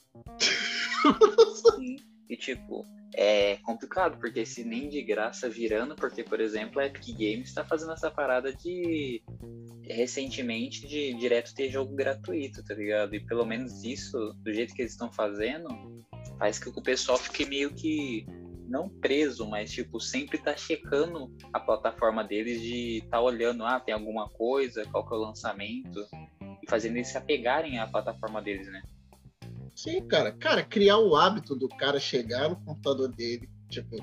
Sim. 1.76 1.96
E 2.28 2.36
tipo, 2.36 2.84
é 3.14 3.56
complicado, 3.56 4.18
porque 4.18 4.44
se 4.44 4.64
nem 4.64 4.88
de 4.88 5.02
graça 5.02 5.48
virando, 5.48 5.94
porque, 5.94 6.24
por 6.24 6.40
exemplo, 6.40 6.80
a 6.80 6.86
Epic 6.86 7.12
Games 7.12 7.48
está 7.48 7.64
fazendo 7.64 7.92
essa 7.92 8.10
parada 8.10 8.52
de 8.52 9.22
recentemente 9.82 10.86
de 10.86 11.14
direto 11.14 11.54
ter 11.54 11.70
jogo 11.70 11.94
gratuito, 11.94 12.64
tá 12.64 12.74
ligado? 12.74 13.14
E 13.14 13.20
pelo 13.20 13.46
menos 13.46 13.84
isso, 13.84 14.34
do 14.42 14.52
jeito 14.52 14.74
que 14.74 14.82
eles 14.82 14.92
estão 14.92 15.12
fazendo, 15.12 15.68
faz 16.38 16.58
que 16.58 16.68
o 16.68 16.82
pessoal 16.82 17.18
fique 17.18 17.46
meio 17.46 17.72
que 17.72 18.26
não 18.68 18.88
preso, 18.88 19.46
mas 19.46 19.70
tipo, 19.70 20.00
sempre 20.00 20.38
tá 20.38 20.56
checando 20.56 21.32
a 21.52 21.60
plataforma 21.60 22.22
deles 22.22 22.60
de 22.60 23.04
tá 23.10 23.20
olhando, 23.20 23.64
ah, 23.64 23.80
tem 23.80 23.94
alguma 23.94 24.28
coisa, 24.28 24.84
qual 24.86 25.06
que 25.06 25.14
é 25.14 25.16
o 25.16 25.20
lançamento, 25.20 26.06
e 26.62 26.68
fazendo 26.68 26.96
eles 26.96 27.08
se 27.08 27.18
apegarem 27.18 27.78
à 27.78 27.86
plataforma 27.86 28.42
deles, 28.42 28.66
né? 28.66 28.82
Sim, 29.74 30.06
cara. 30.08 30.32
Cara, 30.32 30.62
criar 30.64 30.98
o 30.98 31.14
hábito 31.14 31.54
do 31.54 31.68
cara 31.68 32.00
chegar 32.00 32.48
no 32.48 32.56
computador 32.56 33.08
dele, 33.08 33.48
tipo, 33.68 33.96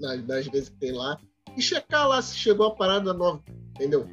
nas, 0.00 0.26
nas 0.26 0.46
vezes 0.46 0.70
que 0.70 0.76
tem 0.76 0.92
lá, 0.92 1.20
e 1.56 1.60
checar 1.62 2.08
lá 2.08 2.20
se 2.22 2.36
chegou 2.36 2.66
a 2.66 2.74
parada 2.74 3.12
nova, 3.12 3.42
entendeu? 3.74 4.08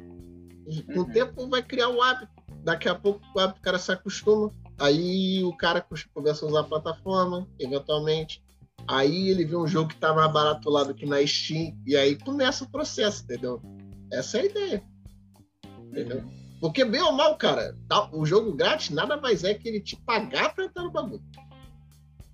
E 0.66 0.82
com 0.82 0.92
uhum. 0.92 1.00
o 1.00 1.12
tempo 1.12 1.48
vai 1.48 1.62
criar 1.62 1.88
o 1.88 2.02
hábito. 2.02 2.32
Daqui 2.62 2.88
a 2.88 2.94
pouco 2.94 3.20
o 3.34 3.40
hábito 3.40 3.60
o 3.60 3.62
cara 3.62 3.78
se 3.78 3.92
acostuma. 3.92 4.50
Aí 4.78 5.42
o 5.44 5.56
cara 5.56 5.86
começa 6.12 6.44
a 6.44 6.48
usar 6.48 6.60
a 6.60 6.64
plataforma, 6.64 7.48
eventualmente. 7.58 8.43
Aí 8.86 9.28
ele 9.28 9.44
vê 9.44 9.56
um 9.56 9.66
jogo 9.66 9.88
que 9.88 9.96
tá 9.96 10.12
mais 10.12 10.32
barato 10.32 10.68
lá 10.70 10.84
do 10.84 10.94
que 10.94 11.06
na 11.06 11.24
Steam. 11.26 11.76
E 11.86 11.96
aí 11.96 12.16
começa 12.16 12.64
o 12.64 12.70
processo, 12.70 13.24
entendeu? 13.24 13.60
Essa 14.12 14.38
é 14.38 14.40
a 14.40 14.44
ideia. 14.44 14.84
Entendeu? 15.90 16.18
Uhum. 16.18 16.44
Porque, 16.60 16.84
bem 16.84 17.02
ou 17.02 17.12
mal, 17.12 17.36
cara, 17.36 17.76
tá, 17.88 18.08
o 18.12 18.24
jogo 18.24 18.52
grátis 18.52 18.90
nada 18.90 19.16
mais 19.16 19.44
é 19.44 19.54
que 19.54 19.68
ele 19.68 19.80
te 19.80 19.96
pagar 19.96 20.54
pra 20.54 20.64
entrar 20.64 20.82
no 20.82 20.90
bagulho. 20.90 21.22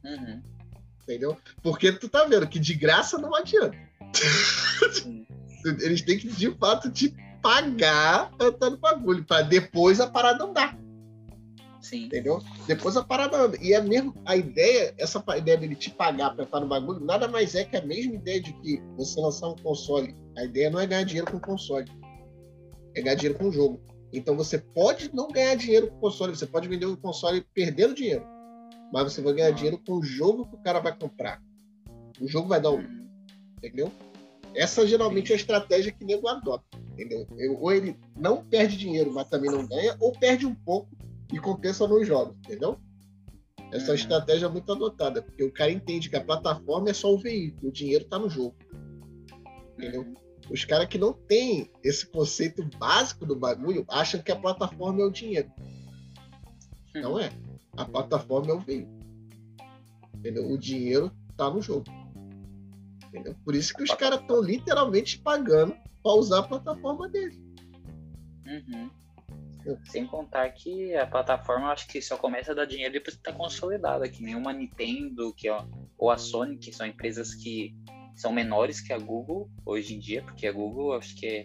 Uhum. 0.05 0.43
Entendeu? 1.03 1.37
Porque 1.63 1.93
tu 1.93 2.09
tá 2.09 2.25
vendo 2.25 2.47
que 2.47 2.59
de 2.59 2.75
graça 2.75 3.19
não 3.19 3.35
adianta. 3.35 3.77
Eles 5.83 6.03
têm 6.03 6.19
que, 6.19 6.29
de 6.29 6.51
fato, 6.53 6.91
te 6.91 7.15
pagar 7.43 8.31
pra 8.37 8.49
entrar 8.49 8.71
no 8.71 8.77
bagulho, 8.77 9.25
pra 9.25 9.43
depois 9.43 10.01
a 10.01 10.07
parada 10.09 10.45
andar. 10.45 10.79
Sim. 11.91 12.05
Entendeu? 12.05 12.41
Depois 12.69 12.97
a 12.97 13.03
parada 13.03 13.37
anda. 13.37 13.59
E 13.61 13.73
é 13.73 13.81
mesmo 13.81 14.15
a 14.25 14.37
ideia, 14.37 14.95
essa 14.97 15.23
ideia 15.37 15.57
dele 15.57 15.75
te 15.75 15.91
pagar 15.91 16.37
pra 16.37 16.45
estar 16.45 16.61
no 16.61 16.69
bagulho, 16.69 17.01
nada 17.01 17.27
mais 17.27 17.57
é 17.57 17.65
que 17.65 17.77
a 17.77 17.85
mesma 17.85 18.15
ideia 18.15 18.41
de 18.41 18.53
que 18.53 18.81
você 18.97 19.21
lançar 19.21 19.49
um 19.49 19.57
console. 19.57 20.15
A 20.39 20.45
ideia 20.45 20.71
não 20.71 20.79
é 20.79 20.87
ganhar 20.87 21.03
dinheiro 21.03 21.29
com 21.29 21.39
o 21.39 21.41
console. 21.41 21.91
É 22.95 23.03
ganhar 23.03 23.17
dinheiro 23.17 23.37
com 23.37 23.49
o 23.49 23.53
jogo. 23.53 23.81
Então 24.13 24.37
você 24.37 24.57
pode 24.57 25.13
não 25.13 25.27
ganhar 25.27 25.57
dinheiro 25.57 25.89
com 25.89 25.97
o 25.97 26.01
console, 26.01 26.37
você 26.37 26.47
pode 26.47 26.69
vender 26.69 26.87
o 26.87 26.97
console 26.97 27.45
perdendo 27.53 27.93
dinheiro. 27.93 28.25
Mas 28.93 29.13
você 29.13 29.21
vai 29.21 29.33
ganhar 29.33 29.51
dinheiro 29.51 29.83
com 29.85 29.95
o 29.95 30.03
jogo 30.03 30.47
que 30.47 30.55
o 30.55 30.63
cara 30.63 30.79
vai 30.79 30.97
comprar. 30.97 31.43
O 32.21 32.29
jogo 32.29 32.47
vai 32.47 32.61
dar 32.61 32.71
um. 32.71 32.87
Entendeu? 33.59 33.91
Essa 34.55 34.87
geralmente 34.87 35.33
é 35.33 35.35
a 35.35 35.39
estratégia 35.39 35.91
que 35.91 36.05
o 36.05 36.07
nego 36.07 36.29
adota. 36.29 36.65
Entendeu? 36.93 37.27
Ou 37.59 37.73
ele 37.73 37.97
não 38.17 38.45
perde 38.45 38.77
dinheiro, 38.77 39.13
mas 39.13 39.29
também 39.29 39.51
não 39.51 39.67
ganha, 39.67 39.97
ou 39.99 40.13
perde 40.13 40.47
um 40.47 40.55
pouco 40.55 40.89
e 41.33 41.39
compensa 41.39 41.87
nos 41.87 42.07
jogos, 42.07 42.37
entendeu? 42.39 42.79
Essa 43.73 43.93
é 43.93 43.95
estratégia 43.95 44.47
é 44.47 44.49
muito 44.49 44.71
adotada, 44.73 45.23
porque 45.23 45.45
o 45.45 45.53
cara 45.53 45.71
entende 45.71 46.11
que 46.11 46.17
a 46.17 46.25
plataforma 46.25 46.91
é 46.91 46.93
só 46.93 47.13
o 47.13 47.19
veículo, 47.19 47.69
o 47.69 47.73
dinheiro 47.73 48.05
está 48.05 48.19
no 48.19 48.29
jogo. 48.29 48.57
Entendeu? 49.79 50.13
Os 50.51 50.65
caras 50.65 50.89
que 50.89 50.99
não 50.99 51.13
têm 51.13 51.71
esse 51.85 52.07
conceito 52.07 52.69
básico 52.77 53.25
do 53.25 53.37
bagulho 53.37 53.85
acham 53.89 54.21
que 54.21 54.33
a 54.33 54.37
plataforma 54.37 55.01
é 55.01 55.05
o 55.05 55.11
dinheiro. 55.11 55.51
Não 56.95 57.19
é. 57.19 57.31
A 57.77 57.85
plataforma 57.85 58.51
é 58.51 58.55
o 58.55 58.61
veículo. 58.61 58.99
Entendeu? 60.15 60.51
O 60.51 60.59
dinheiro 60.59 61.13
tá 61.37 61.49
no 61.49 61.63
jogo. 61.63 61.87
Entendeu? 63.07 63.37
Por 63.45 63.55
isso 63.55 63.73
que 63.73 63.85
os 63.85 63.95
caras 63.95 64.21
estão 64.21 64.43
literalmente 64.43 65.19
pagando 65.21 65.77
para 66.03 66.13
usar 66.15 66.41
a 66.41 66.43
plataforma 66.43 67.09
dele. 67.09 67.41
Uhum. 68.47 68.91
Sem 69.85 70.07
contar 70.07 70.49
que 70.51 70.95
a 70.95 71.07
plataforma 71.07 71.71
acho 71.71 71.87
que 71.89 72.01
só 72.01 72.17
começa 72.17 72.53
a 72.53 72.55
dar 72.55 72.65
dinheiro 72.65 72.93
depois 72.93 73.17
que 73.17 73.23
tá 73.23 73.33
consolidada, 73.33 74.09
que 74.09 74.23
nem 74.23 74.35
uma 74.35 74.53
Nintendo, 74.53 75.35
que, 75.35 75.49
ó, 75.51 75.65
ou 75.99 76.11
a 76.11 76.17
Sony, 76.17 76.57
que 76.57 76.73
são 76.73 76.87
empresas 76.87 77.35
que 77.35 77.75
são 78.15 78.33
menores 78.33 78.81
que 78.81 78.93
a 78.93 78.99
Google 78.99 79.51
hoje 79.65 79.95
em 79.95 79.99
dia, 79.99 80.23
porque 80.23 80.47
a 80.47 80.53
Google 80.53 80.95
acho 80.95 81.15
que 81.17 81.45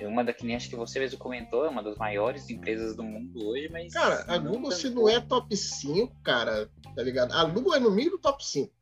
é 0.00 0.06
uma 0.06 0.24
da 0.24 0.32
que 0.32 0.44
nem 0.44 0.56
acho 0.56 0.68
que 0.68 0.76
você 0.76 0.98
mesmo 0.98 1.18
comentou, 1.18 1.64
é 1.64 1.68
uma 1.68 1.82
das 1.82 1.96
maiores 1.96 2.48
empresas 2.50 2.96
do 2.96 3.02
mundo 3.02 3.46
hoje, 3.46 3.68
mas. 3.70 3.92
Cara, 3.92 4.24
a 4.26 4.38
Google, 4.38 4.72
se 4.72 4.90
não 4.90 5.08
é 5.08 5.20
top 5.20 5.56
5, 5.56 6.12
cara, 6.22 6.68
tá 6.94 7.02
ligado? 7.02 7.32
A 7.32 7.44
Google 7.44 7.74
é 7.74 7.80
no 7.80 7.90
mínimo 7.90 8.18
top 8.18 8.44
5. 8.44 8.72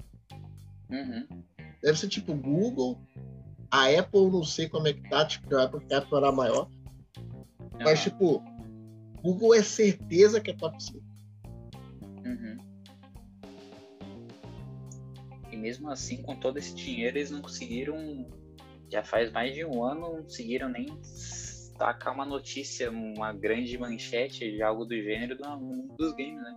Uhum. 0.90 1.26
Deve 1.82 1.98
ser 1.98 2.08
tipo 2.08 2.34
Google, 2.34 3.00
a 3.70 3.88
Apple, 3.88 4.30
não 4.30 4.44
sei 4.44 4.68
como 4.68 4.88
é 4.88 4.92
que 4.92 5.08
tá, 5.08 5.24
tipo, 5.26 5.54
a 5.56 5.64
Apple, 5.64 5.86
a 5.92 5.98
Apple 5.98 6.16
era 6.16 6.32
maior. 6.32 6.70
Uhum. 7.82 7.90
Mas, 7.90 8.02
tipo, 8.02 8.42
Google 9.22 9.54
é 9.54 9.62
certeza 9.62 10.40
que 10.40 10.50
é 10.50 10.54
top 10.54 10.82
5. 10.82 11.02
Uhum 12.24 12.72
mesmo 15.62 15.88
assim, 15.88 16.20
com 16.20 16.34
todo 16.34 16.58
esse 16.58 16.74
dinheiro, 16.74 17.16
eles 17.16 17.30
não 17.30 17.40
conseguiram. 17.40 18.26
Já 18.90 19.02
faz 19.02 19.30
mais 19.30 19.54
de 19.54 19.64
um 19.64 19.82
ano, 19.82 20.00
não 20.00 20.22
conseguiram 20.24 20.68
nem 20.68 20.86
tacar 21.78 22.12
uma 22.12 22.26
notícia, 22.26 22.90
uma 22.90 23.32
grande 23.32 23.78
manchete 23.78 24.50
de 24.50 24.60
algo 24.62 24.84
do 24.84 24.94
gênero 24.94 25.38
do 25.38 25.48
mundo 25.56 25.96
dos 25.96 26.12
games, 26.12 26.42
né? 26.42 26.56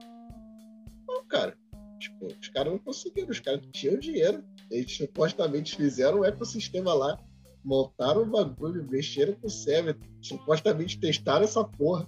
Não, 1.07 1.23
cara. 1.27 1.55
Tipo, 1.99 2.25
os 2.25 2.49
caras 2.49 2.73
não 2.73 2.79
conseguiram, 2.79 3.29
os 3.29 3.39
caras 3.39 3.61
tinham 3.71 3.97
dinheiro. 3.97 4.43
Eles 4.69 4.91
supostamente 4.91 5.77
fizeram 5.77 6.19
um 6.19 6.25
ecossistema 6.25 6.93
lá, 6.93 7.17
montaram 7.65 8.21
o 8.21 8.25
bagulho, 8.25 8.87
mexeram 8.89 9.33
com 9.33 9.47
o 9.47 9.49
server, 9.49 9.97
supostamente 10.21 10.99
testaram 10.99 11.43
essa 11.43 11.63
porra. 11.63 12.07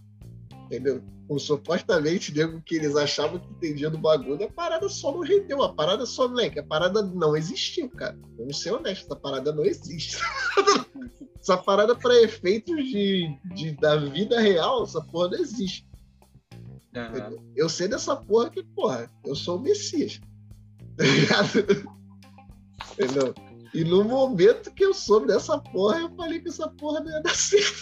Entendeu? 0.65 1.01
com 1.27 1.37
supostamente 1.37 2.33
nego 2.33 2.61
que 2.61 2.75
eles 2.75 2.95
achavam 2.95 3.39
que 3.39 3.49
entendia 3.49 3.89
do 3.89 3.97
bagulho, 3.97 4.45
a 4.45 4.49
parada 4.49 4.87
só 4.87 5.11
não 5.11 5.19
rendeu. 5.19 5.61
A 5.61 5.73
parada 5.73 6.05
só, 6.05 6.27
moleque, 6.27 6.59
a 6.59 6.63
parada 6.63 7.01
não 7.01 7.35
existiu, 7.35 7.89
cara. 7.89 8.17
Vamos 8.37 8.61
ser 8.61 8.71
honestos, 8.71 9.05
essa 9.05 9.15
parada 9.15 9.51
não 9.51 9.65
existe. 9.65 10.17
essa 11.39 11.57
parada, 11.57 11.95
para 11.95 12.21
efeitos 12.21 12.77
de, 12.85 13.37
de, 13.53 13.71
da 13.73 13.97
vida 13.97 14.39
real, 14.39 14.83
essa 14.83 15.01
porra 15.01 15.31
não 15.31 15.39
existe. 15.39 15.85
Uhum. 16.95 17.51
Eu 17.55 17.67
sei 17.67 17.87
dessa 17.87 18.15
porra 18.15 18.49
que, 18.49 18.63
porra, 18.63 19.11
eu 19.25 19.35
sou 19.35 19.57
o 19.57 19.61
Messias. 19.61 20.21
Tá 20.95 21.03
ligado? 21.03 21.97
Entendeu? 22.93 23.35
E 23.77 23.83
no 23.83 24.03
momento 24.03 24.73
que 24.73 24.83
eu 24.83 24.91
soube 24.91 25.27
dessa 25.27 25.55
porra, 25.59 25.99
eu 25.99 26.09
falei 26.15 26.39
que 26.39 26.49
essa 26.49 26.67
porra 26.67 26.99
não 26.99 27.11
ia 27.11 27.21
dar 27.21 27.35
certo. 27.35 27.77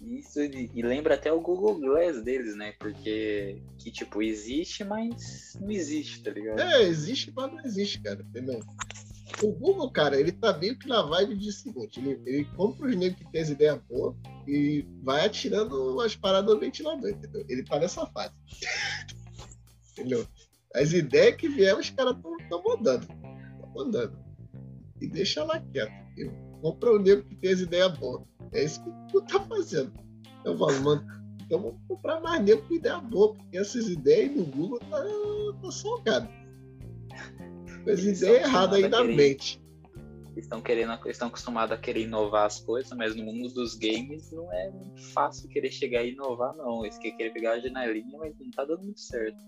Isso, 0.00 0.40
e 0.40 0.80
lembra 0.80 1.14
até 1.14 1.30
o 1.30 1.42
Google 1.42 1.78
Glass 1.78 2.22
deles, 2.22 2.56
né? 2.56 2.72
Porque, 2.78 3.60
que 3.76 3.90
tipo, 3.90 4.22
existe, 4.22 4.82
mas 4.82 5.58
não 5.60 5.70
existe, 5.70 6.22
tá 6.22 6.30
ligado? 6.30 6.58
É, 6.58 6.84
existe, 6.84 7.30
mas 7.36 7.52
não 7.52 7.60
existe, 7.60 8.00
cara, 8.00 8.22
entendeu? 8.22 8.60
O 9.42 9.52
Google, 9.52 9.90
cara, 9.90 10.18
ele 10.18 10.32
tá 10.32 10.56
meio 10.56 10.78
que 10.78 10.88
na 10.88 11.02
vibe 11.02 11.36
de 11.36 11.52
seguinte: 11.52 12.00
ele, 12.00 12.18
ele 12.24 12.44
compra 12.56 12.88
os 12.88 12.96
negros 12.96 13.22
que 13.22 13.30
tem 13.30 13.42
as 13.42 13.50
ideias 13.50 13.78
boas 13.90 14.16
e 14.46 14.86
vai 15.02 15.26
atirando 15.26 16.00
as 16.00 16.16
paradas 16.16 16.54
no 16.54 16.58
ventilador, 16.58 17.10
entendeu? 17.10 17.44
Ele 17.46 17.62
tá 17.62 17.78
nessa 17.78 18.06
fase. 18.06 18.32
entendeu? 19.92 20.26
As 20.74 20.94
ideias 20.94 21.36
que 21.36 21.48
vieram, 21.48 21.80
os 21.80 21.90
caras 21.90 22.16
estão 22.16 22.62
mandando. 22.62 23.06
Mandando. 23.78 24.18
E 25.00 25.06
deixa 25.06 25.44
lá 25.44 25.60
quieto. 25.72 25.92
Compra 26.60 26.92
o 26.92 26.98
negro 26.98 27.24
que 27.24 27.36
tem 27.36 27.52
as 27.52 27.60
ideias 27.60 27.96
boas. 27.96 28.24
É 28.52 28.64
isso 28.64 28.82
que 28.82 28.90
tu 29.12 29.22
tá 29.22 29.40
fazendo. 29.40 29.92
Eu 30.44 30.58
falo, 30.58 30.80
mano, 30.80 31.06
então 31.44 31.60
vamos 31.60 31.80
comprar 31.86 32.20
mais 32.20 32.42
negro 32.42 32.66
com 32.66 32.74
ideia 32.74 32.98
boa, 32.98 33.34
porque 33.34 33.56
essas 33.56 33.88
ideias 33.88 34.34
no 34.34 34.44
Google 34.44 34.80
tá, 34.80 35.04
tá 35.62 35.70
salgado. 35.70 36.28
As 37.90 38.00
ideias 38.00 38.22
erradas 38.44 38.82
aí 38.82 38.88
na 38.88 39.04
mente. 39.04 39.62
Estão 40.36 40.60
querendo, 40.60 40.92
estão 41.08 41.28
acostumados 41.28 41.72
a 41.72 41.78
querer 41.78 42.02
inovar 42.02 42.46
as 42.46 42.60
coisas, 42.60 42.92
mas 42.96 43.14
no 43.14 43.24
mundo 43.24 43.48
dos 43.54 43.74
games 43.74 44.30
não 44.30 44.52
é 44.52 44.72
fácil 45.12 45.48
querer 45.48 45.70
chegar 45.70 46.04
e 46.04 46.12
inovar, 46.12 46.54
não. 46.56 46.84
Eles 46.84 46.98
querem 46.98 47.16
querer 47.16 47.32
pegar 47.32 47.52
a 47.52 47.60
janelinha, 47.60 48.18
mas 48.18 48.34
não 48.38 48.50
tá 48.50 48.64
dando 48.64 48.82
muito 48.82 49.00
certo. 49.00 49.38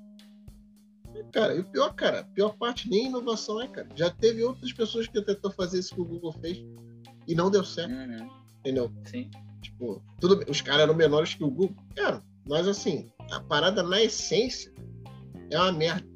Cara, 1.32 1.54
e 1.54 1.60
o 1.60 1.64
pior, 1.64 1.94
cara, 1.94 2.20
a 2.20 2.24
pior 2.24 2.56
parte 2.56 2.88
nem 2.88 3.06
inovação 3.06 3.60
é, 3.60 3.68
cara. 3.68 3.88
Já 3.94 4.10
teve 4.10 4.42
outras 4.42 4.72
pessoas 4.72 5.06
que 5.06 5.22
tentou 5.22 5.50
fazer 5.50 5.78
isso 5.78 5.94
que 5.94 6.00
o 6.00 6.04
Google 6.04 6.32
fez 6.32 6.64
e 7.26 7.34
não 7.34 7.50
deu 7.50 7.64
certo. 7.64 7.92
Uhum. 7.92 8.30
Entendeu? 8.60 8.92
Sim. 9.04 9.30
Tipo, 9.62 10.02
tudo 10.20 10.44
os 10.48 10.60
caras 10.60 10.82
eram 10.82 10.94
menores 10.94 11.34
que 11.34 11.44
o 11.44 11.50
Google. 11.50 11.76
Era, 11.96 12.22
mas 12.48 12.66
assim, 12.66 13.10
a 13.30 13.40
parada 13.40 13.82
na 13.82 14.02
essência 14.02 14.72
é 15.50 15.58
uma 15.58 15.72
merda. 15.72 16.08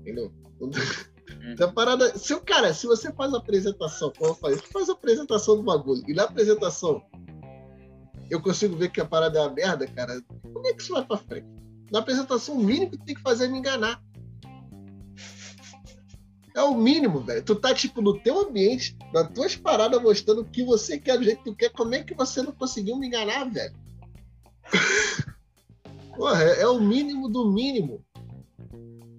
Entendeu? 0.00 0.32
Então, 0.56 0.70
a 1.68 1.72
parada. 1.72 2.18
Se 2.18 2.34
o 2.34 2.40
cara, 2.40 2.72
se 2.74 2.86
você 2.86 3.12
faz 3.12 3.32
a 3.32 3.38
apresentação, 3.38 4.12
como 4.16 4.30
eu 4.30 4.34
falei, 4.34 4.56
você 4.56 4.66
faz 4.66 4.88
a 4.88 4.92
apresentação 4.92 5.56
do 5.56 5.62
bagulho, 5.62 6.02
e 6.06 6.14
na 6.14 6.24
apresentação 6.24 7.02
eu 8.30 8.42
consigo 8.42 8.76
ver 8.76 8.90
que 8.90 9.00
a 9.00 9.06
parada 9.06 9.38
é 9.38 9.42
uma 9.42 9.54
merda, 9.54 9.86
cara, 9.86 10.20
como 10.52 10.66
é 10.66 10.74
que 10.74 10.82
isso 10.82 10.92
vai 10.92 11.04
pra 11.04 11.16
frente? 11.16 11.46
Na 11.90 12.00
apresentação, 12.00 12.56
o 12.56 12.62
mínimo 12.62 12.90
que 12.90 12.98
tem 12.98 13.14
que 13.14 13.22
fazer 13.22 13.46
é 13.46 13.48
me 13.48 13.58
enganar. 13.58 14.02
É 16.58 16.62
o 16.64 16.74
mínimo, 16.74 17.20
velho. 17.20 17.40
Tu 17.44 17.54
tá, 17.54 17.72
tipo, 17.72 18.02
no 18.02 18.18
teu 18.18 18.40
ambiente, 18.40 18.98
nas 19.14 19.30
tuas 19.30 19.54
paradas, 19.54 20.02
mostrando 20.02 20.40
o 20.40 20.44
que 20.44 20.64
você 20.64 20.98
quer, 20.98 21.16
do 21.16 21.22
jeito 21.22 21.38
que 21.44 21.50
tu 21.50 21.54
quer. 21.54 21.70
Como 21.70 21.94
é 21.94 22.02
que 22.02 22.12
você 22.14 22.42
não 22.42 22.50
conseguiu 22.50 22.96
me 22.96 23.06
enganar, 23.06 23.44
velho? 23.44 23.76
Porra, 26.16 26.42
é, 26.42 26.62
é, 26.62 26.66
o 26.66 26.80
mínimo 26.80 27.28
do 27.28 27.48
mínimo. 27.52 28.04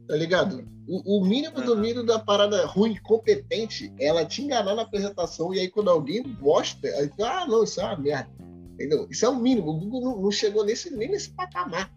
Tá 0.06 0.18
ligado? 0.18 0.68
O, 0.86 1.20
o 1.20 1.26
mínimo 1.26 1.62
do 1.62 1.78
mínimo 1.78 2.06
da 2.06 2.20
parada 2.20 2.66
ruim, 2.66 2.98
competente, 3.02 3.94
é 3.98 4.08
ela 4.08 4.26
te 4.26 4.42
enganar 4.42 4.76
na 4.76 4.82
apresentação 4.82 5.54
e 5.54 5.62
aí 5.62 5.70
quando 5.70 5.90
alguém 5.90 6.22
mostra, 6.42 6.90
aí 6.98 7.08
tu, 7.08 7.24
ah, 7.24 7.48
não, 7.48 7.64
isso 7.64 7.80
é 7.80 7.86
uma 7.86 7.96
merda. 7.96 8.30
Entendeu? 8.74 9.08
Isso 9.10 9.26
é 9.26 9.30
o 9.30 9.38
mínimo. 9.38 9.70
O 9.70 9.80
Google 9.80 10.02
não, 10.02 10.22
não 10.24 10.32
chegou 10.32 10.66
nesse, 10.66 10.90
nem 10.94 11.10
nesse 11.10 11.30
patamar. 11.30 11.90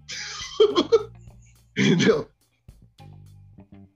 Entendeu? 1.76 2.28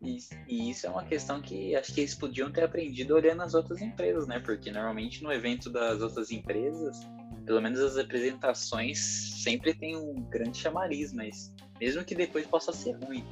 E, 0.06 0.70
isso 0.70 0.86
é 0.86 0.90
uma 0.90 1.04
questão 1.04 1.40
que 1.40 1.74
acho 1.74 1.92
que 1.92 2.00
eles 2.00 2.14
podiam 2.14 2.50
ter 2.50 2.64
aprendido 2.64 3.14
olhando 3.14 3.42
as 3.42 3.54
outras 3.54 3.80
empresas, 3.82 4.26
né? 4.26 4.38
Porque 4.40 4.70
normalmente 4.70 5.22
no 5.22 5.32
evento 5.32 5.68
das 5.68 6.00
outras 6.00 6.30
empresas, 6.30 7.00
pelo 7.44 7.60
menos 7.60 7.80
as 7.80 7.96
apresentações 7.96 8.98
sempre 9.42 9.74
tem 9.74 9.96
um 9.96 10.14
grande 10.28 10.58
chamariz, 10.58 11.12
mas 11.12 11.52
mesmo 11.80 12.04
que 12.04 12.14
depois 12.14 12.46
possa 12.46 12.72
ser 12.72 12.92
ruim. 13.04 13.24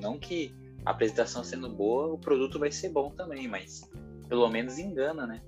Não 0.00 0.18
que 0.18 0.54
a 0.84 0.90
apresentação 0.90 1.44
sendo 1.44 1.68
boa, 1.68 2.12
o 2.12 2.18
produto 2.18 2.58
vai 2.58 2.72
ser 2.72 2.90
bom 2.90 3.10
também, 3.10 3.48
mas 3.48 3.88
pelo 4.28 4.48
menos 4.48 4.78
engana, 4.78 5.26
né? 5.26 5.40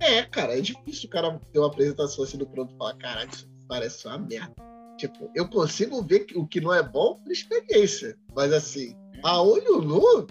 É, 0.00 0.22
cara, 0.22 0.56
é 0.56 0.60
difícil 0.60 1.08
o 1.08 1.10
cara 1.10 1.38
ter 1.52 1.58
uma 1.58 1.68
apresentação 1.68 2.24
assim 2.24 2.38
do 2.38 2.46
produto 2.46 2.74
e 2.74 2.78
falar, 2.78 2.94
caralho, 2.96 3.30
isso 3.30 3.48
parece 3.68 4.06
uma 4.06 4.18
merda. 4.18 4.54
Tipo, 4.96 5.30
eu 5.34 5.48
consigo 5.48 6.02
ver 6.02 6.26
o 6.34 6.46
que 6.46 6.60
não 6.60 6.74
é 6.74 6.82
bom 6.82 7.20
por 7.22 7.30
experiência, 7.30 8.18
mas 8.34 8.52
assim, 8.52 8.94
a 9.22 9.42
olho 9.42 9.80
nu, 9.82 10.26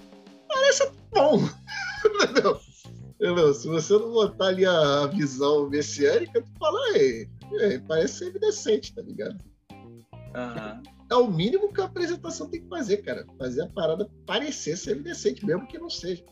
parece 0.47 0.91
bom. 1.11 1.39
Entendeu? 2.05 3.53
Se 3.53 3.67
você 3.67 3.93
não 3.93 4.11
botar 4.11 4.47
ali 4.47 4.65
a 4.65 5.07
visão 5.07 5.69
messiânica, 5.69 6.41
tu 6.41 6.49
fala, 6.57 6.97
ei, 6.97 7.29
ei 7.59 7.79
parece 7.79 8.19
ser 8.19 8.39
decente, 8.39 8.95
tá 8.95 9.01
ligado? 9.01 9.37
Uhum. 9.71 10.83
É 11.11 11.15
o 11.15 11.29
mínimo 11.29 11.73
que 11.73 11.81
a 11.81 11.85
apresentação 11.85 12.49
tem 12.49 12.61
que 12.61 12.69
fazer, 12.69 12.97
cara. 12.97 13.25
Fazer 13.37 13.63
a 13.63 13.67
parada 13.67 14.09
parecer 14.25 14.77
ser 14.77 15.01
decente, 15.01 15.45
mesmo 15.45 15.67
que 15.67 15.77
não 15.77 15.89
seja. 15.89 16.23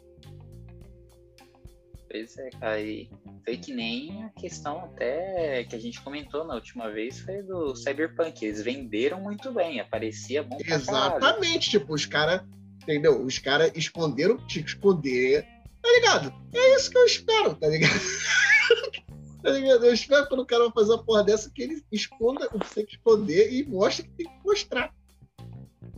Pois 2.10 2.38
é, 2.38 2.50
cara. 2.52 2.82
E 2.82 3.10
foi 3.44 3.58
que 3.58 3.74
nem 3.74 4.24
a 4.24 4.30
questão 4.30 4.86
até 4.86 5.64
que 5.66 5.76
a 5.76 5.80
gente 5.80 6.02
comentou 6.02 6.46
na 6.46 6.56
última 6.56 6.90
vez 6.90 7.20
foi 7.20 7.44
do 7.44 7.76
Cyberpunk. 7.76 8.46
Eles 8.46 8.62
venderam 8.62 9.22
muito 9.22 9.52
bem, 9.52 9.80
aparecia 9.80 10.44
bom 10.44 10.58
Exatamente, 10.66 11.70
tipo, 11.70 11.94
os 11.94 12.06
caras, 12.06 12.42
entendeu? 12.82 13.24
Os 13.24 13.38
caras 13.40 13.72
esconderam 13.76 14.36
o 14.36 14.38
que 14.38 14.48
tinha 14.48 14.64
que 14.64 14.70
esconder, 14.70 15.46
tá 15.82 15.90
ligado? 15.90 16.34
É 16.54 16.76
isso 16.76 16.90
que 16.90 16.98
eu 16.98 17.06
espero, 17.06 17.56
tá 17.56 17.68
ligado? 17.68 18.00
tá 19.44 19.50
ligado? 19.50 19.86
Eu 19.86 19.94
espero 19.94 20.28
quando 20.28 20.42
o 20.42 20.46
cara 20.46 20.66
vai 20.66 20.74
fazer 20.74 20.92
uma 20.94 21.04
porra 21.04 21.24
dessa 21.24 21.52
que 21.52 21.62
ele 21.62 21.84
esconda 21.92 22.50
o 22.54 22.60
que 22.60 22.74
tem 22.74 22.86
que 22.86 22.96
esconder 22.96 23.52
e 23.52 23.66
mostre 23.66 24.08
que 24.08 24.16
tem 24.16 24.26
que 24.28 24.44
mostrar. 24.46 24.94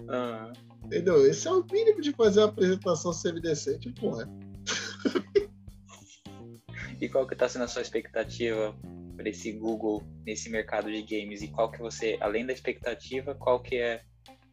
Ah. 0.08 0.52
Entendeu? 0.84 1.26
Esse 1.28 1.48
é 1.48 1.52
o 1.52 1.64
mínimo 1.72 2.02
de 2.02 2.12
fazer 2.14 2.40
uma 2.40 2.48
apresentação 2.48 3.14
semi-decente, 3.14 3.92
porra. 3.92 4.28
E 7.00 7.08
qual 7.08 7.28
que 7.28 7.36
tá 7.36 7.48
sendo 7.48 7.64
a 7.64 7.68
sua 7.68 7.82
expectativa 7.82 8.76
para 9.16 9.30
esse 9.30 9.52
Google 9.52 10.04
nesse 10.26 10.50
mercado 10.50 10.92
de 10.92 11.02
games? 11.02 11.42
E 11.42 11.48
qual 11.48 11.72
que 11.72 11.80
você, 11.80 12.18
além 12.20 12.46
da 12.46 12.54
expectativa, 12.54 13.36
qual 13.36 13.62
que 13.62 13.78
é 13.78 14.02